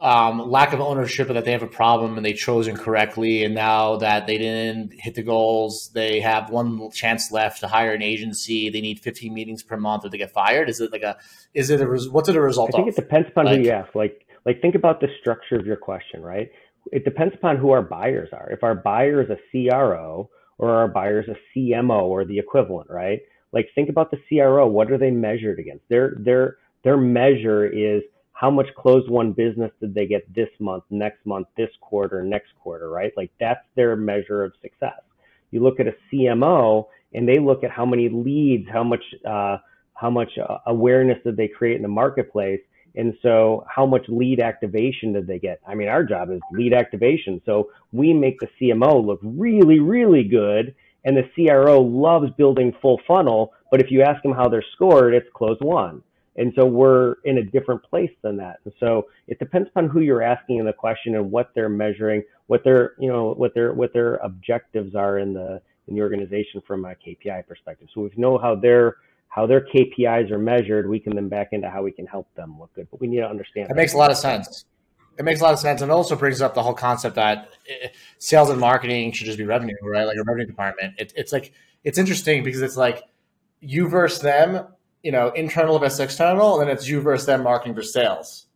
um, 0.00 0.50
lack 0.50 0.72
of 0.72 0.80
ownership 0.80 1.30
or 1.30 1.34
that 1.34 1.44
they 1.44 1.52
have 1.52 1.62
a 1.62 1.66
problem 1.68 2.16
and 2.16 2.26
they 2.26 2.32
chose 2.34 2.66
incorrectly 2.68 3.44
and 3.44 3.54
now 3.54 3.96
that 3.96 4.26
they 4.26 4.36
didn't 4.38 4.92
hit 4.98 5.14
the 5.14 5.22
goals, 5.22 5.90
they 5.94 6.20
have 6.20 6.50
one 6.50 6.90
chance 6.90 7.30
left 7.32 7.60
to 7.60 7.68
hire 7.68 7.92
an 7.92 8.02
agency. 8.02 8.68
They 8.70 8.80
need 8.80 9.00
15 9.00 9.32
meetings 9.32 9.62
per 9.62 9.76
month 9.76 10.04
or 10.04 10.10
they 10.10 10.18
get 10.18 10.32
fired. 10.32 10.68
Is 10.68 10.80
it 10.80 10.92
like 10.92 11.02
a, 11.02 11.16
is 11.54 11.70
it 11.70 11.80
a, 11.80 11.86
what's 12.10 12.28
it 12.28 12.36
a 12.36 12.40
result 12.40 12.70
I 12.74 12.78
think 12.78 12.88
of? 12.88 12.98
it 12.98 13.00
depends 13.00 13.28
upon 13.28 13.46
Like- 13.46 13.58
who 13.58 13.64
you 13.64 13.70
ask. 13.70 13.94
Like, 13.94 14.26
like 14.44 14.60
think 14.60 14.74
about 14.74 15.00
the 15.00 15.08
structure 15.20 15.56
of 15.56 15.64
your 15.64 15.76
question, 15.76 16.22
right? 16.22 16.50
It 16.92 17.04
depends 17.04 17.34
upon 17.34 17.56
who 17.56 17.70
our 17.70 17.80
buyers 17.80 18.28
are. 18.32 18.50
If 18.50 18.62
our 18.62 18.74
buyer 18.74 19.22
is 19.22 19.30
a 19.30 19.38
CRO 19.50 20.28
or 20.58 20.70
are 20.70 20.88
buyers 20.88 21.26
a 21.28 21.36
CMO 21.58 22.02
or 22.02 22.24
the 22.26 22.38
equivalent, 22.38 22.90
right? 22.90 23.20
Like 23.52 23.68
think 23.74 23.88
about 23.88 24.10
the 24.10 24.18
CRO. 24.28 24.66
What 24.66 24.90
are 24.92 24.98
they 24.98 25.10
measured 25.10 25.58
against? 25.58 25.88
Their 25.88 26.16
their 26.18 26.56
their 26.82 26.96
measure 26.98 27.64
is 27.64 28.02
how 28.34 28.50
much 28.50 28.66
closed 28.76 29.08
won 29.08 29.32
business 29.32 29.70
did 29.80 29.94
they 29.94 30.06
get 30.06 30.32
this 30.34 30.48
month, 30.58 30.84
next 30.90 31.24
month, 31.24 31.46
this 31.56 31.70
quarter, 31.80 32.22
next 32.22 32.50
quarter, 32.60 32.90
right? 32.90 33.12
Like 33.16 33.30
that's 33.40 33.64
their 33.76 33.96
measure 33.96 34.42
of 34.42 34.52
success. 34.60 35.00
You 35.52 35.62
look 35.62 35.78
at 35.78 35.86
a 35.86 35.94
CMO 36.12 36.86
and 37.14 37.28
they 37.28 37.38
look 37.38 37.62
at 37.62 37.70
how 37.70 37.86
many 37.86 38.08
leads, 38.08 38.68
how 38.68 38.82
much 38.82 39.04
uh, 39.24 39.58
how 39.94 40.10
much 40.10 40.36
uh, 40.36 40.58
awareness 40.66 41.18
did 41.24 41.36
they 41.36 41.46
create 41.46 41.76
in 41.76 41.82
the 41.82 41.88
marketplace, 41.88 42.60
and 42.96 43.14
so 43.22 43.64
how 43.72 43.86
much 43.86 44.02
lead 44.08 44.40
activation 44.40 45.12
did 45.12 45.28
they 45.28 45.38
get? 45.38 45.60
I 45.66 45.76
mean, 45.76 45.86
our 45.86 46.02
job 46.02 46.30
is 46.32 46.40
lead 46.52 46.74
activation, 46.74 47.40
so 47.46 47.70
we 47.92 48.12
make 48.12 48.40
the 48.40 48.48
CMO 48.60 49.04
look 49.04 49.20
really, 49.22 49.78
really 49.78 50.24
good, 50.24 50.74
and 51.04 51.16
the 51.16 51.28
CRO 51.34 51.80
loves 51.80 52.30
building 52.36 52.74
full 52.82 53.00
funnel. 53.06 53.52
But 53.70 53.80
if 53.80 53.92
you 53.92 54.02
ask 54.02 54.20
them 54.24 54.32
how 54.32 54.48
they're 54.48 54.64
scored, 54.74 55.14
it's 55.14 55.28
closed 55.34 55.60
won. 55.62 56.02
And 56.36 56.52
so 56.56 56.66
we're 56.66 57.16
in 57.24 57.38
a 57.38 57.42
different 57.42 57.82
place 57.84 58.10
than 58.22 58.36
that. 58.38 58.60
And 58.64 58.74
so 58.80 59.06
it 59.28 59.38
depends 59.38 59.68
upon 59.68 59.88
who 59.88 60.00
you're 60.00 60.22
asking 60.22 60.58
in 60.58 60.66
the 60.66 60.72
question 60.72 61.14
and 61.14 61.30
what 61.30 61.52
they're 61.54 61.68
measuring, 61.68 62.22
what 62.46 62.64
their, 62.64 62.94
you 62.98 63.08
know, 63.08 63.34
what 63.34 63.54
their, 63.54 63.72
what 63.72 63.92
their 63.92 64.16
objectives 64.16 64.94
are 64.94 65.18
in 65.18 65.32
the, 65.32 65.60
in 65.86 65.94
the 65.94 66.00
organization 66.00 66.60
from 66.66 66.84
a 66.84 66.94
KPI 66.94 67.46
perspective. 67.46 67.88
So 67.94 68.00
we 68.00 68.10
know 68.16 68.38
how 68.38 68.56
their, 68.56 68.96
how 69.28 69.46
their 69.46 69.60
KPIs 69.60 70.30
are 70.30 70.38
measured, 70.38 70.88
we 70.88 71.00
can 71.00 71.14
then 71.14 71.28
back 71.28 71.48
into 71.52 71.68
how 71.68 71.82
we 71.82 71.90
can 71.90 72.06
help 72.06 72.32
them 72.36 72.58
look 72.58 72.72
good. 72.74 72.88
But 72.90 73.00
we 73.00 73.08
need 73.08 73.18
to 73.18 73.28
understand. 73.28 73.68
It 73.70 73.76
makes 73.76 73.92
a 73.92 73.96
lot 73.96 74.10
of 74.10 74.16
sense. 74.16 74.64
It 75.18 75.24
makes 75.24 75.40
a 75.40 75.44
lot 75.44 75.52
of 75.52 75.60
sense, 75.60 75.80
and 75.80 75.92
also 75.92 76.16
brings 76.16 76.40
up 76.40 76.54
the 76.54 76.62
whole 76.62 76.74
concept 76.74 77.14
that 77.16 77.50
eh, 77.68 77.88
sales 78.18 78.50
and 78.50 78.60
marketing 78.60 79.12
should 79.12 79.26
just 79.26 79.38
be 79.38 79.44
revenue, 79.44 79.74
right? 79.82 80.04
Like 80.04 80.16
a 80.16 80.24
revenue 80.24 80.46
department. 80.46 80.94
It, 80.98 81.12
it's 81.16 81.32
like 81.32 81.52
it's 81.84 81.98
interesting 81.98 82.42
because 82.42 82.62
it's 82.62 82.76
like 82.76 83.02
you 83.60 83.88
versus 83.88 84.20
them 84.20 84.66
you 85.04 85.12
know, 85.12 85.28
internal 85.28 85.78
versus 85.78 86.00
external, 86.00 86.58
and 86.58 86.68
then 86.68 86.76
it's 86.76 86.88
you 86.88 87.00
versus 87.00 87.26
them 87.26 87.42
marketing 87.44 87.74
versus 87.74 87.92
sales. 87.92 88.46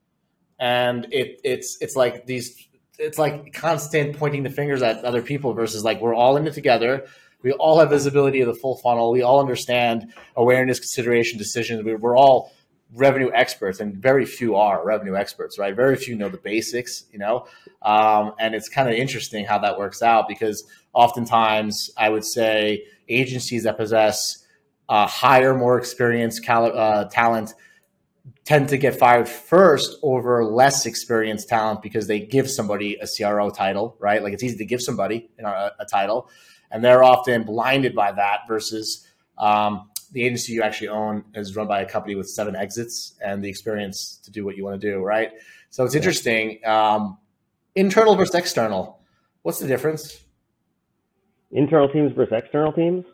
And 0.58 1.06
it 1.12 1.40
it's 1.44 1.76
it's 1.80 1.94
like 1.94 2.26
these 2.26 2.68
it's 2.98 3.18
like 3.18 3.52
constant 3.52 4.16
pointing 4.16 4.42
the 4.42 4.50
fingers 4.50 4.82
at 4.82 5.04
other 5.04 5.22
people 5.22 5.52
versus 5.52 5.84
like 5.84 6.00
we're 6.00 6.14
all 6.14 6.36
in 6.36 6.46
it 6.46 6.54
together. 6.54 7.06
We 7.42 7.52
all 7.52 7.78
have 7.78 7.90
visibility 7.90 8.40
of 8.40 8.48
the 8.48 8.54
full 8.54 8.78
funnel. 8.78 9.12
We 9.12 9.22
all 9.22 9.38
understand 9.38 10.12
awareness, 10.34 10.80
consideration, 10.80 11.38
decisions. 11.38 11.84
We're 11.84 12.16
all 12.16 12.50
revenue 12.94 13.30
experts, 13.34 13.78
and 13.78 13.94
very 13.94 14.24
few 14.24 14.56
are 14.56 14.84
revenue 14.84 15.14
experts, 15.14 15.58
right? 15.58 15.76
Very 15.76 15.96
few 15.96 16.16
know 16.16 16.30
the 16.30 16.38
basics, 16.38 17.04
you 17.12 17.18
know. 17.18 17.46
Um, 17.82 18.32
and 18.40 18.54
it's 18.54 18.70
kind 18.70 18.88
of 18.88 18.94
interesting 18.94 19.44
how 19.44 19.58
that 19.58 19.78
works 19.78 20.02
out 20.02 20.26
because 20.26 20.64
oftentimes 20.94 21.90
I 21.98 22.08
would 22.08 22.24
say 22.24 22.84
agencies 23.08 23.64
that 23.64 23.76
possess 23.76 24.46
uh, 24.88 25.06
higher, 25.06 25.54
more 25.54 25.78
experienced 25.78 26.44
cal- 26.44 26.76
uh, 26.76 27.04
talent 27.04 27.54
tend 28.44 28.68
to 28.68 28.78
get 28.78 28.98
fired 28.98 29.28
first 29.28 29.98
over 30.02 30.44
less 30.44 30.86
experienced 30.86 31.48
talent 31.48 31.82
because 31.82 32.06
they 32.06 32.20
give 32.20 32.50
somebody 32.50 32.96
a 32.96 33.06
CRO 33.06 33.50
title, 33.50 33.96
right? 33.98 34.22
Like 34.22 34.32
it's 34.32 34.42
easy 34.42 34.56
to 34.56 34.64
give 34.64 34.80
somebody 34.80 35.30
a, 35.38 35.70
a 35.80 35.84
title, 35.84 36.30
and 36.70 36.82
they're 36.84 37.02
often 37.04 37.44
blinded 37.44 37.94
by 37.94 38.12
that 38.12 38.40
versus 38.48 39.06
um, 39.36 39.90
the 40.12 40.24
agency 40.24 40.52
you 40.52 40.62
actually 40.62 40.88
own 40.88 41.24
is 41.34 41.54
run 41.56 41.68
by 41.68 41.82
a 41.82 41.86
company 41.88 42.14
with 42.14 42.28
seven 42.28 42.56
exits 42.56 43.14
and 43.22 43.42
the 43.42 43.48
experience 43.48 44.18
to 44.24 44.30
do 44.30 44.44
what 44.44 44.56
you 44.56 44.64
want 44.64 44.80
to 44.80 44.90
do, 44.90 45.00
right? 45.00 45.32
So 45.70 45.84
it's 45.84 45.94
interesting. 45.94 46.60
Um, 46.64 47.18
internal 47.74 48.16
versus 48.16 48.34
external. 48.34 49.00
What's 49.42 49.58
the 49.58 49.68
difference? 49.68 50.24
Internal 51.50 51.88
teams 51.88 52.12
versus 52.12 52.32
external 52.32 52.72
teams? 52.72 53.04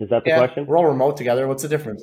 Is 0.00 0.08
that 0.08 0.24
the 0.24 0.30
yeah, 0.30 0.38
question? 0.38 0.66
We're 0.66 0.78
all 0.78 0.86
remote 0.86 1.16
together. 1.16 1.46
What's 1.46 1.62
the 1.62 1.68
difference? 1.68 2.02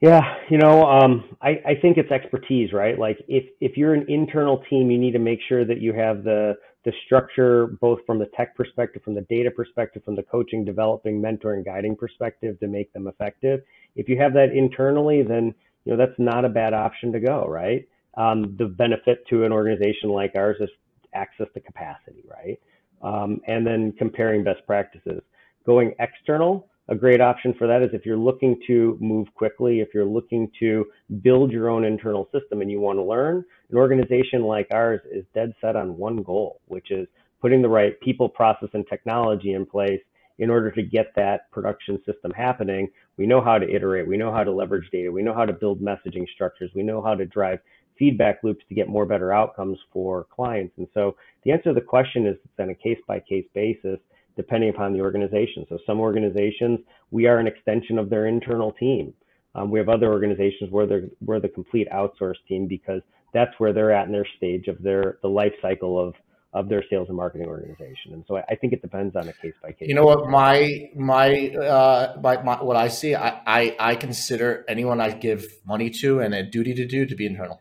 Yeah, 0.00 0.22
you 0.48 0.56
know, 0.56 0.86
um, 0.86 1.36
I, 1.42 1.60
I 1.66 1.74
think 1.82 1.98
it's 1.98 2.10
expertise, 2.10 2.72
right? 2.72 2.98
Like 2.98 3.18
if 3.28 3.44
if 3.60 3.76
you're 3.76 3.92
an 3.92 4.06
internal 4.08 4.62
team, 4.70 4.90
you 4.90 4.98
need 4.98 5.12
to 5.12 5.18
make 5.18 5.40
sure 5.46 5.66
that 5.66 5.80
you 5.80 5.92
have 5.92 6.24
the 6.24 6.54
the 6.86 6.92
structure 7.04 7.66
both 7.82 7.98
from 8.06 8.18
the 8.18 8.30
tech 8.34 8.56
perspective, 8.56 9.02
from 9.02 9.14
the 9.14 9.26
data 9.28 9.50
perspective, 9.50 10.02
from 10.02 10.16
the 10.16 10.22
coaching, 10.22 10.64
developing, 10.64 11.20
mentoring, 11.20 11.62
guiding 11.64 11.94
perspective 11.94 12.58
to 12.60 12.66
make 12.66 12.90
them 12.94 13.08
effective. 13.08 13.60
If 13.94 14.08
you 14.08 14.16
have 14.18 14.32
that 14.32 14.52
internally, 14.54 15.22
then 15.22 15.54
you 15.84 15.92
know 15.92 15.98
that's 15.98 16.18
not 16.18 16.46
a 16.46 16.48
bad 16.48 16.72
option 16.72 17.12
to 17.12 17.20
go, 17.20 17.44
right? 17.46 17.86
Um, 18.16 18.56
the 18.58 18.66
benefit 18.66 19.26
to 19.28 19.44
an 19.44 19.52
organization 19.52 20.08
like 20.08 20.32
ours 20.34 20.56
is 20.60 20.70
access 21.12 21.48
to 21.52 21.60
capacity, 21.60 22.24
right? 22.26 22.58
Um, 23.02 23.42
and 23.46 23.66
then 23.66 23.92
comparing 23.98 24.44
best 24.44 24.66
practices. 24.66 25.20
Going 25.66 25.94
external, 25.98 26.69
a 26.90 26.94
great 26.96 27.20
option 27.20 27.54
for 27.56 27.68
that 27.68 27.82
is 27.82 27.90
if 27.92 28.04
you're 28.04 28.16
looking 28.16 28.60
to 28.66 28.98
move 29.00 29.28
quickly, 29.34 29.78
if 29.80 29.88
you're 29.94 30.04
looking 30.04 30.50
to 30.58 30.84
build 31.22 31.52
your 31.52 31.70
own 31.70 31.84
internal 31.84 32.28
system 32.32 32.60
and 32.60 32.70
you 32.70 32.80
want 32.80 32.98
to 32.98 33.02
learn, 33.02 33.44
an 33.70 33.76
organization 33.76 34.42
like 34.42 34.66
ours 34.72 35.00
is 35.10 35.24
dead 35.32 35.54
set 35.60 35.76
on 35.76 35.96
one 35.96 36.22
goal, 36.22 36.60
which 36.66 36.90
is 36.90 37.06
putting 37.40 37.62
the 37.62 37.68
right 37.68 37.98
people, 38.00 38.28
process, 38.28 38.68
and 38.72 38.84
technology 38.88 39.52
in 39.52 39.64
place 39.64 40.00
in 40.40 40.50
order 40.50 40.70
to 40.72 40.82
get 40.82 41.12
that 41.14 41.48
production 41.52 41.96
system 42.04 42.32
happening. 42.32 42.88
We 43.16 43.26
know 43.26 43.40
how 43.40 43.58
to 43.58 43.70
iterate, 43.70 44.08
we 44.08 44.16
know 44.16 44.32
how 44.32 44.42
to 44.42 44.50
leverage 44.50 44.88
data, 44.90 45.12
we 45.12 45.22
know 45.22 45.34
how 45.34 45.44
to 45.46 45.52
build 45.52 45.80
messaging 45.80 46.26
structures, 46.34 46.72
we 46.74 46.82
know 46.82 47.00
how 47.00 47.14
to 47.14 47.24
drive 47.24 47.60
feedback 48.00 48.42
loops 48.42 48.64
to 48.68 48.74
get 48.74 48.88
more 48.88 49.06
better 49.06 49.32
outcomes 49.32 49.78
for 49.92 50.26
clients. 50.34 50.74
And 50.78 50.88
so 50.92 51.14
the 51.44 51.52
answer 51.52 51.64
to 51.64 51.74
the 51.74 51.82
question 51.82 52.26
is 52.26 52.34
it's 52.44 52.58
on 52.58 52.70
a 52.70 52.74
case 52.74 52.98
by 53.06 53.20
case 53.20 53.44
basis 53.54 54.00
depending 54.40 54.70
upon 54.70 54.94
the 54.94 55.02
organization. 55.02 55.66
So 55.68 55.78
some 55.86 56.00
organizations, 56.00 56.78
we 57.10 57.26
are 57.26 57.38
an 57.38 57.46
extension 57.46 57.98
of 57.98 58.08
their 58.08 58.26
internal 58.26 58.72
team. 58.72 59.12
Um, 59.54 59.70
we 59.70 59.78
have 59.78 59.90
other 59.90 60.10
organizations 60.10 60.70
where 60.70 60.86
they're 60.86 61.08
we're 61.20 61.40
the 61.40 61.48
complete 61.48 61.88
outsourced 61.92 62.42
team 62.48 62.66
because 62.66 63.02
that's 63.34 63.52
where 63.58 63.74
they're 63.74 63.92
at 63.92 64.06
in 64.06 64.12
their 64.12 64.26
stage 64.38 64.66
of 64.68 64.80
their 64.82 65.18
the 65.22 65.28
life 65.28 65.52
cycle 65.60 66.00
of 66.00 66.14
of 66.54 66.70
their 66.70 66.82
sales 66.88 67.08
and 67.08 67.16
marketing 67.16 67.48
organization. 67.48 68.14
And 68.14 68.24
so 68.26 68.38
I, 68.38 68.44
I 68.48 68.54
think 68.54 68.72
it 68.72 68.80
depends 68.80 69.14
on 69.14 69.28
a 69.28 69.32
case 69.32 69.52
by 69.62 69.72
case. 69.72 69.88
You 69.88 69.94
know 69.94 70.04
what 70.04 70.28
my 70.28 70.90
my 70.96 71.50
uh 71.50 72.16
my, 72.22 72.42
my 72.42 72.62
what 72.62 72.76
I 72.76 72.88
see 72.88 73.14
I, 73.14 73.40
I 73.46 73.76
I 73.78 73.94
consider 73.96 74.64
anyone 74.68 75.02
I 75.02 75.10
give 75.10 75.44
money 75.66 75.90
to 76.00 76.20
and 76.20 76.34
a 76.34 76.42
duty 76.42 76.72
to 76.74 76.86
do 76.86 77.04
to 77.04 77.14
be 77.14 77.26
internal. 77.26 77.60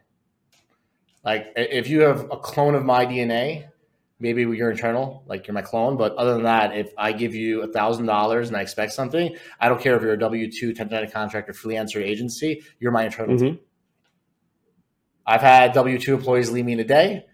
Like 1.25 1.51
if 1.57 1.89
you 1.89 2.01
have 2.01 2.21
a 2.31 2.37
clone 2.37 2.75
of 2.75 2.85
my 2.85 3.05
DNA, 3.05 3.65
maybe 4.19 4.41
you're 4.41 4.71
internal, 4.71 5.23
like 5.27 5.47
you're 5.47 5.53
my 5.53 5.61
clone. 5.61 5.97
But 5.97 6.15
other 6.15 6.33
than 6.33 6.43
that, 6.43 6.75
if 6.75 6.91
I 6.97 7.11
give 7.13 7.33
you 7.33 7.61
a 7.63 7.67
thousand 7.67 8.05
dollars 8.05 8.49
and 8.49 8.57
I 8.57 8.61
expect 8.61 8.91
something, 8.93 9.35
I 9.59 9.69
don't 9.69 9.81
care 9.81 9.95
if 9.95 10.01
you're 10.01 10.13
a 10.13 10.19
W 10.19 10.51
two, 10.51 10.67
1099 10.67 11.11
contractor, 11.11 11.53
freelancer, 11.53 12.01
agency, 12.01 12.63
you're 12.79 12.91
my 12.91 13.05
internal 13.05 13.35
mm-hmm. 13.35 13.45
team. 13.45 13.59
I've 15.25 15.41
had 15.41 15.73
W 15.73 15.99
two 15.99 16.15
employees 16.15 16.51
leave 16.51 16.65
me 16.65 16.73
in 16.73 16.79
a 16.79 16.85
day. 16.85 17.25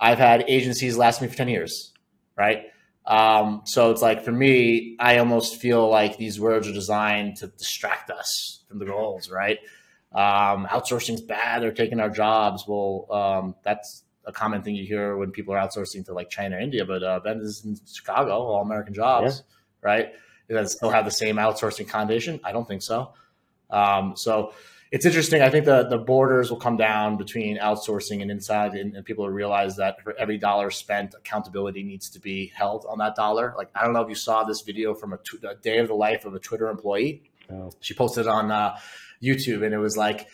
I've 0.00 0.18
had 0.18 0.44
agencies 0.48 0.96
last 0.96 1.22
me 1.22 1.28
for 1.28 1.36
ten 1.36 1.48
years, 1.48 1.92
right? 2.36 2.64
Um, 3.04 3.62
so 3.64 3.90
it's 3.90 4.02
like 4.02 4.24
for 4.24 4.32
me, 4.32 4.96
I 4.98 5.18
almost 5.18 5.60
feel 5.60 5.88
like 5.88 6.16
these 6.16 6.40
words 6.40 6.68
are 6.68 6.72
designed 6.72 7.36
to 7.38 7.48
distract 7.48 8.10
us 8.10 8.64
from 8.68 8.78
the 8.78 8.84
goals, 8.86 9.30
right? 9.30 9.58
Um, 10.12 10.66
outsourcing's 10.66 11.20
bad; 11.20 11.62
they're 11.62 11.72
taking 11.72 12.00
our 12.00 12.10
jobs. 12.10 12.64
Well, 12.66 13.06
um, 13.10 13.54
that's 13.64 14.04
a 14.24 14.32
common 14.32 14.62
thing 14.62 14.74
you 14.74 14.86
hear 14.86 15.16
when 15.16 15.30
people 15.30 15.54
are 15.54 15.58
outsourcing 15.58 16.04
to 16.06 16.14
like 16.14 16.30
China 16.30 16.56
or 16.56 16.60
India, 16.60 16.84
but 16.84 17.02
uh, 17.02 17.20
Ben 17.20 17.40
is 17.40 17.64
in 17.64 17.78
Chicago, 17.86 18.32
all 18.32 18.62
American 18.62 18.94
jobs, 18.94 19.42
yeah. 19.82 19.88
right? 19.88 20.12
Does 20.48 20.72
still 20.72 20.90
have 20.90 21.04
the 21.04 21.10
same 21.10 21.36
outsourcing 21.36 21.88
condition? 21.88 22.40
I 22.44 22.52
don't 22.52 22.68
think 22.68 22.82
so. 22.82 23.14
Um, 23.70 24.16
so 24.16 24.52
it's 24.90 25.06
interesting. 25.06 25.40
I 25.40 25.48
think 25.48 25.64
the, 25.64 25.84
the 25.84 25.96
borders 25.96 26.50
will 26.50 26.58
come 26.58 26.76
down 26.76 27.16
between 27.16 27.56
outsourcing 27.56 28.20
and 28.20 28.30
inside, 28.30 28.74
and, 28.74 28.94
and, 28.94 29.04
people 29.04 29.24
will 29.24 29.32
realize 29.32 29.76
that 29.76 30.02
for 30.02 30.14
every 30.18 30.36
dollar 30.36 30.70
spent, 30.70 31.14
accountability 31.14 31.82
needs 31.82 32.10
to 32.10 32.20
be 32.20 32.52
held 32.54 32.84
on 32.86 32.98
that 32.98 33.14
dollar. 33.14 33.54
Like, 33.56 33.70
I 33.74 33.82
don't 33.84 33.94
know 33.94 34.02
if 34.02 34.10
you 34.10 34.14
saw 34.14 34.44
this 34.44 34.60
video 34.60 34.92
from 34.92 35.14
a 35.14 35.18
day 35.62 35.78
of 35.78 35.88
the 35.88 35.94
life 35.94 36.26
of 36.26 36.34
a 36.34 36.38
Twitter 36.38 36.68
employee. 36.68 37.22
Oh. 37.50 37.70
She 37.80 37.94
posted 37.94 38.26
on 38.26 38.50
uh, 38.50 38.76
YouTube, 39.22 39.64
and 39.64 39.72
it 39.72 39.78
was 39.78 39.96
like, 39.96 40.28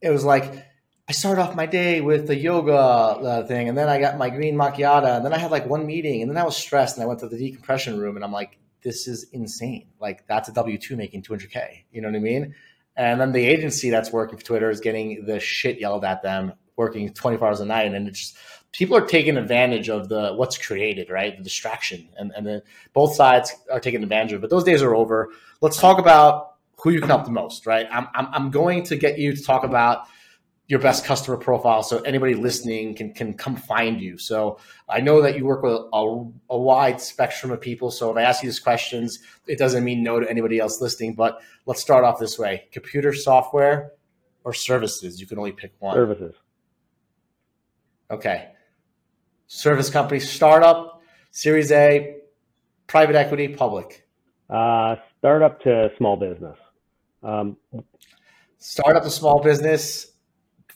it 0.00 0.08
was 0.08 0.24
like, 0.24 0.64
I 1.08 1.12
started 1.12 1.40
off 1.40 1.54
my 1.54 1.66
day 1.66 2.00
with 2.00 2.26
the 2.26 2.36
yoga 2.36 2.74
uh, 2.74 3.46
thing, 3.46 3.68
and 3.68 3.78
then 3.78 3.88
I 3.88 4.00
got 4.00 4.18
my 4.18 4.28
green 4.28 4.56
macchiato, 4.56 5.16
and 5.16 5.24
then 5.24 5.32
I 5.32 5.38
had 5.38 5.52
like 5.52 5.64
one 5.66 5.86
meeting, 5.86 6.20
and 6.20 6.28
then 6.28 6.36
I 6.36 6.44
was 6.44 6.56
stressed, 6.56 6.96
and 6.96 7.04
I 7.04 7.06
went 7.06 7.20
to 7.20 7.28
the 7.28 7.38
decompression 7.38 7.96
room, 7.96 8.16
and 8.16 8.24
I'm 8.24 8.32
like, 8.32 8.58
this 8.82 9.06
is 9.06 9.24
insane. 9.32 9.86
Like 10.00 10.26
that's 10.26 10.48
a 10.48 10.52
W 10.52 10.78
two 10.78 10.96
making 10.96 11.22
200k. 11.22 11.84
You 11.92 12.00
know 12.00 12.08
what 12.08 12.16
I 12.16 12.20
mean? 12.20 12.54
And 12.96 13.20
then 13.20 13.30
the 13.30 13.44
agency 13.44 13.90
that's 13.90 14.10
working 14.10 14.36
for 14.36 14.44
Twitter 14.44 14.68
is 14.68 14.80
getting 14.80 15.26
the 15.26 15.38
shit 15.38 15.78
yelled 15.78 16.04
at 16.04 16.22
them, 16.22 16.54
working 16.76 17.12
24 17.12 17.46
hours 17.46 17.60
a 17.60 17.66
night, 17.66 17.94
and 17.94 18.08
it's 18.08 18.18
just 18.18 18.36
people 18.72 18.96
are 18.96 19.06
taking 19.06 19.36
advantage 19.36 19.88
of 19.88 20.08
the 20.08 20.34
what's 20.34 20.58
created, 20.58 21.08
right? 21.08 21.36
The 21.36 21.44
distraction, 21.44 22.08
and 22.16 22.32
and 22.36 22.44
then 22.44 22.62
both 22.94 23.14
sides 23.14 23.54
are 23.70 23.78
taking 23.78 24.02
advantage 24.02 24.32
of. 24.32 24.38
it. 24.38 24.40
But 24.40 24.50
those 24.50 24.64
days 24.64 24.82
are 24.82 24.94
over. 24.96 25.30
Let's 25.60 25.80
talk 25.80 26.00
about 26.00 26.54
who 26.82 26.90
you 26.90 26.98
can 26.98 27.08
help 27.08 27.26
the 27.26 27.30
most, 27.30 27.64
right? 27.64 27.86
I'm 27.92 28.08
I'm, 28.12 28.26
I'm 28.32 28.50
going 28.50 28.82
to 28.84 28.96
get 28.96 29.20
you 29.20 29.36
to 29.36 29.42
talk 29.42 29.62
about 29.62 30.06
your 30.68 30.80
best 30.80 31.04
customer 31.04 31.36
profile 31.36 31.82
so 31.82 32.00
anybody 32.00 32.34
listening 32.34 32.94
can 32.94 33.12
can 33.12 33.34
come 33.34 33.56
find 33.56 34.00
you. 34.00 34.18
So 34.18 34.58
I 34.88 35.00
know 35.00 35.22
that 35.22 35.36
you 35.36 35.44
work 35.44 35.62
with 35.62 35.72
a, 35.72 36.30
a, 36.50 36.58
wide 36.58 37.00
spectrum 37.00 37.52
of 37.52 37.60
people. 37.60 37.90
So 37.90 38.10
if 38.10 38.16
I 38.16 38.22
ask 38.22 38.42
you 38.42 38.48
these 38.48 38.58
questions, 38.58 39.20
it 39.46 39.58
doesn't 39.58 39.84
mean 39.84 40.02
no 40.02 40.18
to 40.18 40.28
anybody 40.28 40.58
else 40.58 40.80
listening. 40.80 41.14
But 41.14 41.40
let's 41.66 41.80
start 41.80 42.04
off 42.04 42.18
this 42.18 42.38
way: 42.38 42.68
computer 42.72 43.12
software 43.12 43.92
or 44.44 44.52
services. 44.52 45.20
You 45.20 45.26
can 45.26 45.38
only 45.38 45.52
pick 45.52 45.72
one. 45.78 45.94
Services. 45.94 46.34
Okay. 48.10 48.48
Service 49.48 49.90
company, 49.90 50.18
startup, 50.18 51.00
Series 51.30 51.70
A, 51.70 52.16
private 52.88 53.14
equity, 53.14 53.46
public. 53.46 54.08
Uh, 54.50 54.96
startup 55.18 55.60
to 55.62 55.90
small 55.96 56.16
business. 56.16 56.56
Um, 57.22 57.56
startup 58.58 59.04
to 59.04 59.10
small 59.10 59.40
business 59.40 60.15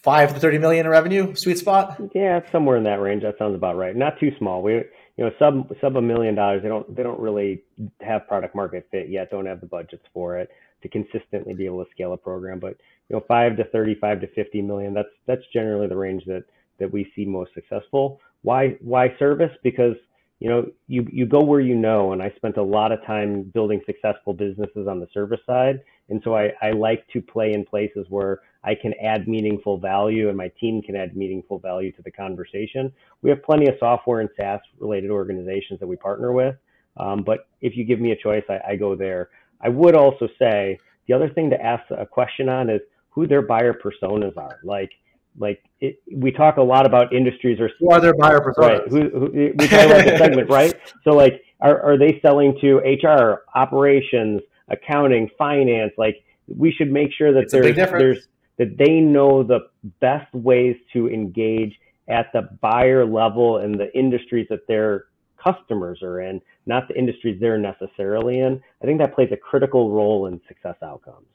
five 0.02 0.34
to 0.34 0.40
30 0.40 0.58
million 0.58 0.86
in 0.86 0.90
revenue, 0.90 1.34
sweet 1.34 1.58
spot? 1.58 2.00
Yeah, 2.14 2.40
somewhere 2.50 2.76
in 2.76 2.84
that 2.84 3.00
range. 3.00 3.22
That 3.22 3.36
sounds 3.38 3.54
about 3.54 3.76
right. 3.76 3.94
Not 3.94 4.18
too 4.18 4.32
small. 4.38 4.62
We, 4.62 4.74
you 4.74 4.84
know, 5.24 5.30
sub, 5.38 5.72
sub 5.80 5.96
a 5.96 6.02
million 6.02 6.34
dollars, 6.34 6.62
they 6.62 6.68
don't, 6.68 6.94
they 6.94 7.02
don't 7.02 7.20
really 7.20 7.62
have 8.00 8.26
product 8.26 8.54
market 8.54 8.88
fit 8.90 9.08
yet, 9.10 9.30
don't 9.30 9.46
have 9.46 9.60
the 9.60 9.66
budgets 9.66 10.04
for 10.14 10.38
it 10.38 10.50
to 10.82 10.88
consistently 10.88 11.52
be 11.52 11.66
able 11.66 11.84
to 11.84 11.90
scale 11.90 12.12
a 12.14 12.16
program. 12.16 12.58
But, 12.58 12.76
you 13.08 13.16
know, 13.16 13.24
five 13.28 13.56
to 13.58 13.64
35 13.64 14.22
to 14.22 14.26
50 14.28 14.62
million, 14.62 14.94
that's, 14.94 15.08
that's 15.26 15.42
generally 15.52 15.88
the 15.88 15.96
range 15.96 16.24
that, 16.26 16.44
that 16.78 16.90
we 16.90 17.10
see 17.14 17.26
most 17.26 17.52
successful. 17.52 18.20
Why, 18.42 18.78
why 18.80 19.14
service? 19.18 19.52
Because, 19.62 19.96
you 20.38 20.48
know, 20.48 20.70
you, 20.88 21.06
you 21.12 21.26
go 21.26 21.42
where 21.42 21.60
you 21.60 21.74
know, 21.74 22.12
and 22.12 22.22
I 22.22 22.32
spent 22.36 22.56
a 22.56 22.62
lot 22.62 22.92
of 22.92 23.04
time 23.04 23.42
building 23.42 23.82
successful 23.84 24.32
businesses 24.32 24.88
on 24.88 25.00
the 25.00 25.08
service 25.12 25.40
side. 25.46 25.80
And 26.10 26.20
so 26.24 26.36
I, 26.36 26.52
I 26.60 26.72
like 26.72 27.06
to 27.12 27.22
play 27.22 27.52
in 27.52 27.64
places 27.64 28.06
where 28.08 28.40
I 28.62 28.74
can 28.74 28.92
add 29.02 29.26
meaningful 29.26 29.78
value 29.78 30.28
and 30.28 30.36
my 30.36 30.48
team 30.60 30.82
can 30.82 30.96
add 30.96 31.16
meaningful 31.16 31.58
value 31.58 31.92
to 31.92 32.02
the 32.02 32.10
conversation. 32.10 32.92
We 33.22 33.30
have 33.30 33.42
plenty 33.42 33.68
of 33.68 33.76
software 33.78 34.20
and 34.20 34.28
SaaS 34.36 34.60
related 34.78 35.10
organizations 35.10 35.80
that 35.80 35.86
we 35.86 35.96
partner 35.96 36.32
with. 36.32 36.56
Um, 36.96 37.22
but 37.24 37.48
if 37.60 37.76
you 37.76 37.84
give 37.84 38.00
me 38.00 38.12
a 38.12 38.16
choice, 38.16 38.44
I, 38.48 38.72
I 38.72 38.76
go 38.76 38.94
there. 38.94 39.30
I 39.60 39.68
would 39.68 39.94
also 39.94 40.28
say 40.38 40.78
the 41.06 41.14
other 41.14 41.30
thing 41.30 41.48
to 41.50 41.62
ask 41.62 41.84
a 41.90 42.04
question 42.04 42.48
on 42.48 42.68
is 42.68 42.80
who 43.10 43.26
their 43.26 43.42
buyer 43.42 43.72
personas 43.72 44.36
are. 44.36 44.58
Like, 44.64 44.90
like 45.38 45.62
it, 45.80 46.02
we 46.12 46.32
talk 46.32 46.56
a 46.56 46.62
lot 46.62 46.86
about 46.86 47.12
industries 47.12 47.60
or 47.60 47.70
who 47.78 47.90
are 47.92 48.00
their 48.00 48.14
buyer 48.14 48.40
personas? 48.40 48.58
Right. 48.58 48.88
Who, 48.88 49.10
who, 49.10 49.52
we 49.56 49.68
talk 49.68 49.86
about 49.86 50.04
the 50.04 50.18
segment, 50.18 50.50
right? 50.50 50.74
So 51.04 51.12
like, 51.12 51.42
are, 51.60 51.80
are 51.80 51.98
they 51.98 52.18
selling 52.20 52.58
to 52.60 52.78
HR, 52.78 53.42
operations, 53.54 54.40
accounting, 54.70 55.28
finance? 55.36 55.92
Like, 55.98 56.24
we 56.48 56.72
should 56.72 56.90
make 56.90 57.12
sure 57.12 57.32
that 57.32 57.50
there's, 57.50 57.76
there's 57.76 58.28
that 58.58 58.76
they 58.76 59.00
know 59.00 59.42
the 59.42 59.60
best 60.00 60.32
ways 60.34 60.76
to 60.92 61.08
engage 61.08 61.78
at 62.08 62.30
the 62.32 62.42
buyer 62.60 63.06
level 63.06 63.56
and 63.58 63.78
the 63.78 63.96
industries 63.96 64.46
that 64.50 64.66
their 64.66 65.06
customers 65.42 66.02
are 66.02 66.20
in, 66.20 66.42
not 66.66 66.88
the 66.88 66.98
industries 66.98 67.40
they're 67.40 67.58
necessarily 67.58 68.40
in. 68.40 68.62
I 68.82 68.86
think 68.86 68.98
that 68.98 69.14
plays 69.14 69.30
a 69.32 69.36
critical 69.36 69.90
role 69.90 70.26
in 70.26 70.40
success 70.46 70.76
outcomes. 70.82 71.26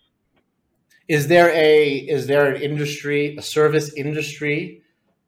Is 1.08 1.28
there 1.28 1.50
a 1.50 1.96
is 1.96 2.28
there 2.28 2.54
an 2.54 2.62
industry, 2.62 3.36
a 3.38 3.42
service 3.42 3.94
industry 3.94 4.82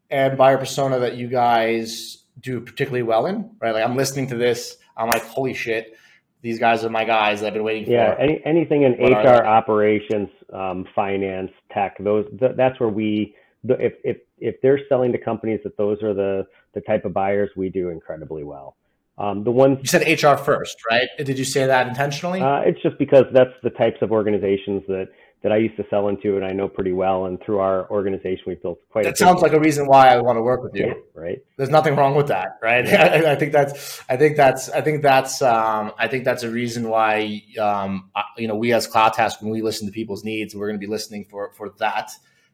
and 0.10 0.38
buyer 0.38 0.58
persona 0.58 1.00
that 1.00 1.18
you 1.18 1.28
guys 1.28 2.24
do 2.40 2.60
particularly 2.62 3.04
well 3.04 3.26
in? 3.26 3.50
Right? 3.60 3.74
Like 3.74 3.84
I'm 3.84 3.96
listening 3.96 4.28
to 4.28 4.36
this, 4.36 4.78
I'm 4.96 5.08
like, 5.08 5.24
holy 5.24 5.54
shit, 5.54 5.98
these 6.42 6.60
guys 6.60 6.84
are 6.84 6.90
my 6.90 7.04
guys 7.04 7.44
I've 7.44 7.54
been 7.54 7.64
waiting 7.64 7.86
for. 7.86 7.92
Yeah, 7.92 8.16
any, 8.20 8.42
anything 8.46 8.84
in 8.84 8.94
what 8.94 9.12
HR 9.12 9.46
operations, 9.46 10.30
um, 10.54 10.86
finance, 10.96 11.52
tech, 11.72 11.98
those 12.00 12.26
th- 12.40 12.54
that's 12.56 12.80
where 12.80 12.90
we 12.90 13.36
if 13.64 13.94
if 14.04 14.18
if 14.40 14.62
they're 14.62 14.80
selling 14.88 15.12
to 15.12 15.18
companies 15.18 15.60
that 15.64 15.78
those 15.78 16.02
are 16.04 16.14
the 16.14 16.48
the 16.74 16.82
type 16.82 17.06
of 17.06 17.14
buyers 17.14 17.50
we 17.56 17.70
do 17.70 17.90
incredibly 17.90 18.44
well. 18.44 18.76
Um, 19.18 19.44
the 19.44 19.52
ones 19.52 19.80
you 19.82 19.88
said 19.88 20.04
HR 20.06 20.38
first, 20.38 20.78
right? 20.90 21.08
Did 21.18 21.40
you 21.40 21.46
say 21.46 21.66
that 21.66 21.88
intentionally? 21.88 22.40
Uh, 22.40 22.60
it's 22.60 22.82
just 22.84 23.00
because 23.00 23.26
that's 23.34 23.54
the 23.64 23.72
types 23.72 23.98
of 24.02 24.12
organizations 24.12 24.84
that 24.88 25.10
that 25.44 25.52
I 25.52 25.58
used 25.58 25.78
to 25.78 25.86
sell 25.90 26.08
into 26.08 26.36
and 26.36 26.44
I 26.44 26.52
know 26.52 26.68
pretty 26.68 26.94
well. 26.94 27.26
And 27.26 27.42
through 27.42 27.60
our 27.60 27.90
organization, 27.92 28.44
we've 28.48 28.62
built 28.62 28.80
quite. 28.90 29.04
That 29.04 29.18
sounds 29.18 29.42
like 29.42 29.54
a 29.54 29.60
reason 29.60 29.86
why 29.86 30.08
I 30.08 30.20
want 30.20 30.38
to 30.38 30.42
work 30.42 30.64
with 30.64 30.76
you. 30.76 30.88
Yeah, 30.88 30.94
right. 31.14 31.40
There's 31.58 31.70
nothing 31.70 31.96
wrong 31.96 32.16
with 32.16 32.28
that, 32.28 32.58
right? 32.62 32.86
I, 32.88 33.36
think 33.36 33.52
that's. 33.52 34.02
I 34.10 34.18
think 34.18 34.36
that's. 34.36 34.70
I 34.70 34.82
think 34.82 35.04
that's. 35.04 35.42
Um, 35.42 35.92
I 35.98 36.08
think 36.08 36.26
that's 36.26 36.44
a 36.44 36.50
reason 36.50 36.90
why. 36.90 37.44
Um, 37.60 38.10
you 38.38 38.48
know, 38.48 38.56
we 38.56 38.74
as 38.74 38.88
CloudTask, 38.88 39.42
when 39.42 39.52
we 39.52 39.62
listen 39.62 39.86
to 39.88 39.94
people's 39.94 40.24
needs, 40.24 40.56
we're 40.56 40.68
going 40.68 40.80
to 40.80 40.86
be 40.86 40.92
listening 40.92 41.26
for 41.26 41.52
for 41.54 41.70
that 41.80 42.12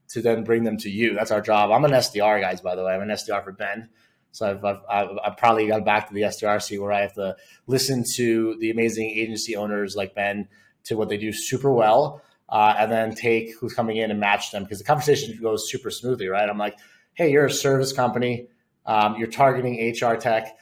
to 0.10 0.22
then 0.22 0.43
bring 0.43 0.63
them 0.63 0.78
to 0.78 0.89
you. 0.89 1.13
That's 1.13 1.32
our 1.32 1.41
job. 1.41 1.72
I'm 1.72 1.86
an 1.86 1.91
SDR, 1.91 2.41
guys. 2.41 2.60
By 2.60 2.76
the 2.76 2.84
way, 2.84 2.93
I'm 2.93 3.02
an 3.02 3.10
SDR 3.10 3.43
for 3.43 3.54
Ben. 3.54 3.89
So 4.32 4.50
I've, 4.50 4.65
I've, 4.65 4.82
I've, 4.89 5.17
I've 5.24 5.38
probably 5.38 5.67
got 5.67 5.86
back 5.86 6.08
to 6.08 6.13
the 6.13 6.24
SDR 6.24 6.62
seat 6.62 6.80
where 6.80 6.91
I 6.91 7.02
have 7.02 7.13
to 7.13 7.36
listen 7.67 8.04
to 8.15 8.58
the 8.60 8.72
amazing 8.72 9.10
agency 9.10 9.56
owners 9.56 9.96
like 9.96 10.15
Ben 10.15 10.50
to 10.86 10.98
what 10.98 11.08
they 11.08 11.17
do 11.17 11.32
super 11.32 11.72
well 11.72 12.22
uh, 12.54 12.76
and 12.78 12.92
then 12.92 13.16
take 13.16 13.52
who's 13.60 13.74
coming 13.74 13.98
in 13.98 14.12
and 14.12 14.20
match 14.20 14.52
them 14.52 14.63
because 14.63 14.78
the 14.78 14.84
conversation 14.84 15.36
goes 15.42 15.68
super 15.70 15.89
smoothly, 15.89 16.28
right? 16.28 16.48
I'm 16.48 16.60
like, 16.60 16.78
hey, 17.16 17.32
you're 17.32 17.48
a 17.48 17.52
service 17.52 17.92
company, 17.92 18.48
um, 18.86 19.16
you're 19.18 19.28
targeting 19.28 19.92
HR 19.92 20.16
tech. 20.16 20.56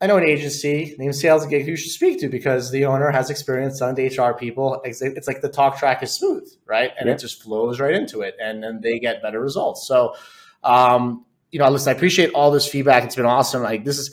I 0.00 0.08
know 0.08 0.16
an 0.16 0.24
agency 0.24 0.96
named 0.98 1.14
Sales 1.14 1.46
Gig 1.46 1.66
who 1.66 1.72
you 1.72 1.76
should 1.76 1.92
speak 1.92 2.18
to 2.20 2.28
because 2.28 2.72
the 2.72 2.84
owner 2.86 3.12
has 3.12 3.30
experience 3.30 3.78
selling 3.78 3.94
to 3.94 4.06
HR 4.06 4.34
people. 4.34 4.80
It's, 4.84 5.02
it's 5.02 5.28
like 5.28 5.40
the 5.40 5.48
talk 5.48 5.78
track 5.78 6.02
is 6.02 6.10
smooth, 6.10 6.50
right? 6.66 6.90
And 6.98 7.06
yeah. 7.06 7.14
it 7.14 7.18
just 7.20 7.40
flows 7.40 7.78
right 7.78 7.94
into 7.94 8.22
it, 8.22 8.34
and 8.42 8.60
then 8.64 8.80
they 8.80 8.98
get 8.98 9.22
better 9.22 9.40
results. 9.40 9.86
So, 9.86 10.16
um, 10.64 11.24
you 11.52 11.60
know, 11.60 11.70
listen, 11.70 11.92
I 11.92 11.96
appreciate 11.96 12.32
all 12.32 12.50
this 12.50 12.66
feedback. 12.66 13.04
It's 13.04 13.14
been 13.14 13.24
awesome. 13.24 13.62
Like 13.62 13.84
this 13.84 13.98
is 13.98 14.12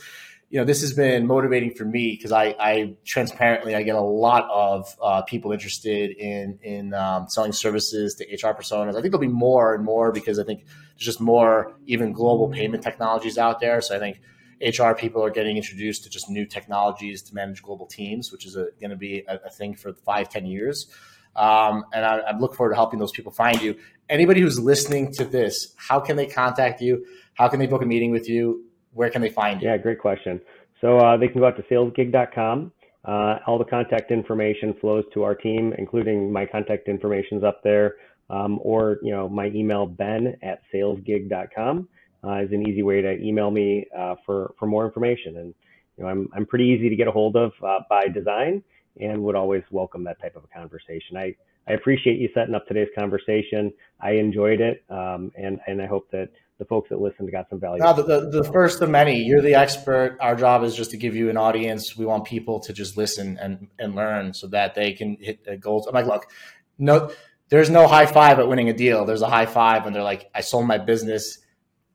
you 0.50 0.58
know, 0.58 0.66
this 0.66 0.80
has 0.80 0.94
been 0.94 1.28
motivating 1.28 1.74
for 1.74 1.84
me 1.84 2.12
because 2.12 2.32
I, 2.32 2.56
I 2.58 2.96
transparently 3.04 3.76
I 3.76 3.84
get 3.84 3.96
a 3.96 4.02
lot 4.02 4.48
of 4.50 4.96
uh, 5.02 5.22
people 5.24 5.52
interested 5.52 6.12
in 6.12 6.58
in 6.64 6.94
um, 6.94 7.28
selling 7.28 7.52
services 7.52 8.16
to 8.16 8.24
HR 8.26 8.54
personas. 8.54 8.92
I 8.92 9.02
think 9.02 9.12
there'll 9.12 9.20
be 9.20 9.28
more 9.28 9.76
and 9.76 9.84
more 9.84 10.14
because 10.14 10.40
I 10.40 10.46
think 10.46 10.64
there's 10.64 11.06
just 11.06 11.20
more 11.20 11.74
even 11.86 12.14
global 12.14 12.48
payment 12.48 12.82
technologies 12.82 13.38
out 13.38 13.60
there. 13.60 13.82
So 13.82 13.96
I 13.96 14.00
think 14.00 14.22
HR 14.62 14.94
people 14.94 15.22
are 15.22 15.30
getting 15.30 15.58
introduced 15.58 16.04
to 16.06 16.10
just 16.10 16.30
new 16.30 16.46
technologies 16.46 17.22
to 17.24 17.36
manage 17.36 17.62
global 17.62 17.86
teams, 17.86 18.32
which 18.32 18.46
is 18.46 18.56
going 18.56 18.90
to 18.90 18.96
be 18.96 19.26
a, 19.28 19.40
a, 19.46 19.50
thing 19.50 19.76
for 19.76 19.94
five, 19.94 20.30
ten 20.30 20.46
years. 20.46 20.88
Um, 21.36 21.84
and 21.94 22.06
I, 22.06 22.20
I 22.20 22.38
look 22.38 22.56
forward 22.56 22.72
to 22.72 22.76
helping 22.76 23.00
those 23.00 23.12
people 23.12 23.34
find 23.34 23.62
you. 23.62 23.76
Anybody 24.10 24.40
who's 24.40 24.60
listening 24.60 25.12
to 25.16 25.26
this, 25.26 25.74
how 25.76 26.00
can 26.00 26.16
they 26.16 26.26
contact 26.26 26.82
you? 26.82 27.06
How 27.34 27.50
can 27.50 27.60
they 27.60 27.68
book 27.68 27.82
a 27.82 27.86
meeting 27.86 28.12
with 28.12 28.30
you? 28.30 28.67
Where 28.98 29.10
can 29.10 29.22
they 29.22 29.30
find 29.30 29.62
you? 29.62 29.70
Yeah, 29.70 29.78
great 29.78 30.00
question. 30.00 30.42
So 30.82 30.98
uh, 30.98 31.18
they 31.18 31.28
can 31.28 31.40
go 31.40 31.48
out 31.48 31.56
to 31.58 31.64
salesgig.com. 31.64 32.72
Uh, 33.06 33.40
all 33.48 33.58
the 33.58 33.66
contact 33.66 34.12
information 34.12 34.74
flows 34.82 35.06
to 35.14 35.24
our 35.24 35.36
team, 35.36 35.74
including 35.78 36.32
my 36.32 36.46
contact 36.46 36.90
information's 36.90 37.44
up 37.44 37.62
there, 37.64 37.96
um, 38.30 38.60
or 38.62 38.98
you 39.02 39.12
know 39.12 39.30
my 39.30 39.48
email 39.48 39.86
ben 39.86 40.36
at 40.42 40.62
salesgig.com 40.74 41.88
uh, 42.26 42.36
is 42.40 42.52
an 42.52 42.68
easy 42.68 42.84
way 42.84 43.02
to 43.02 43.14
email 43.24 43.50
me 43.50 43.86
uh, 43.98 44.16
for 44.26 44.54
for 44.60 44.66
more 44.66 44.86
information. 44.86 45.38
And 45.38 45.54
you 45.98 46.04
know 46.04 46.10
I'm 46.10 46.28
I'm 46.36 46.46
pretty 46.46 46.66
easy 46.66 46.90
to 46.90 46.96
get 46.96 47.08
a 47.08 47.12
hold 47.12 47.38
of 47.38 47.52
uh, 47.66 47.80
by 47.90 48.08
design, 48.08 48.62
and 49.00 49.24
would 49.24 49.36
always 49.36 49.64
welcome 49.72 50.04
that 50.04 50.20
type 50.20 50.36
of 50.36 50.44
a 50.44 50.48
conversation. 50.48 51.16
I 51.16 51.36
I 51.68 51.74
appreciate 51.74 52.20
you 52.20 52.30
setting 52.34 52.56
up 52.56 52.68
today's 52.68 52.90
conversation. 52.98 53.72
I 54.02 54.12
enjoyed 54.12 54.60
it, 54.60 54.84
um, 54.90 55.32
and 55.38 55.60
and 55.68 55.82
I 55.82 55.86
hope 55.86 56.10
that 56.12 56.30
the 56.58 56.66
folks 56.66 56.90
that 56.90 57.00
listened 57.00 57.32
got 57.32 57.50
some 57.50 57.60
value. 57.60 57.84
No, 57.84 57.94
the, 57.94 58.04
the, 58.04 58.42
the, 58.42 58.44
first 58.44 58.82
of 58.82 58.90
many. 58.90 59.22
You're 59.22 59.42
the 59.42 59.56
expert. 59.56 60.18
Our 60.20 60.36
job 60.36 60.64
is 60.64 60.76
just 60.76 60.92
to 60.92 60.98
give 60.98 61.16
you 61.16 61.30
an 61.30 61.38
audience. 61.38 61.96
We 61.96 62.06
want 62.06 62.26
people 62.26 62.60
to 62.62 62.74
just 62.74 62.98
listen 62.98 63.38
and, 63.40 63.68
and 63.78 63.96
learn 63.96 64.34
so 64.34 64.48
that 64.48 64.74
they 64.74 64.94
can 64.94 65.18
hit 65.20 65.44
the 65.46 65.58
goals. 65.58 65.86
I'm 65.86 65.94
like, 65.94 66.08
look, 66.08 66.32
no, 66.80 67.12
there's 67.50 67.70
no 67.70 67.88
high 67.88 68.08
five 68.08 68.40
at 68.40 68.48
winning 68.48 68.70
a 68.70 68.74
deal. 68.74 69.06
There's 69.06 69.22
a 69.22 69.30
high 69.30 69.46
five 69.46 69.84
when 69.84 69.94
they're 69.94 70.04
like, 70.04 70.30
I 70.34 70.42
sold 70.42 70.66
my 70.66 70.80
business. 70.80 71.40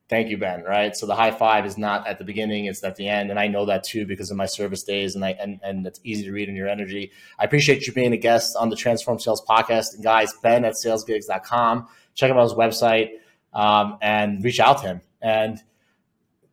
Thank 0.08 0.28
you, 0.28 0.36
Ben. 0.36 0.62
Right. 0.62 0.94
So 0.94 1.06
the 1.06 1.16
high 1.16 1.30
five 1.30 1.66
is 1.66 1.78
not 1.78 2.06
at 2.06 2.18
the 2.18 2.24
beginning; 2.24 2.66
it's 2.66 2.84
at 2.84 2.96
the 2.96 3.08
end, 3.08 3.30
and 3.30 3.38
I 3.38 3.46
know 3.46 3.64
that 3.64 3.82
too 3.82 4.04
because 4.04 4.30
of 4.30 4.36
my 4.36 4.44
service 4.44 4.82
days, 4.82 5.14
and 5.14 5.24
I 5.24 5.30
and 5.40 5.58
and 5.62 5.86
it's 5.86 6.00
easy 6.04 6.24
to 6.24 6.32
read 6.32 6.50
in 6.50 6.54
your 6.54 6.68
energy. 6.68 7.12
I 7.38 7.44
appreciate 7.44 7.86
you 7.86 7.94
being 7.94 8.12
a 8.12 8.18
guest 8.18 8.54
on 8.54 8.68
the 8.68 8.76
Transform 8.76 9.18
Sales 9.18 9.42
podcast, 9.48 9.94
and 9.94 10.04
guys, 10.04 10.30
Ben 10.42 10.66
at 10.66 10.74
SalesGigs.com. 10.74 11.88
Check 12.14 12.30
out 12.30 12.42
his 12.42 12.52
website 12.52 13.08
um, 13.52 13.98
and 14.00 14.42
reach 14.44 14.60
out 14.60 14.78
to 14.78 14.86
him 14.86 15.00
and 15.20 15.58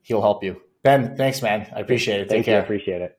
he'll 0.01 0.21
help 0.21 0.43
you. 0.43 0.61
Ben, 0.83 1.15
thanks, 1.15 1.41
man. 1.41 1.71
I 1.75 1.81
appreciate 1.81 2.21
it. 2.21 2.23
Take 2.23 2.29
Thank 2.29 2.45
care. 2.45 2.61
I 2.61 2.63
appreciate 2.63 3.01
it. 3.01 3.18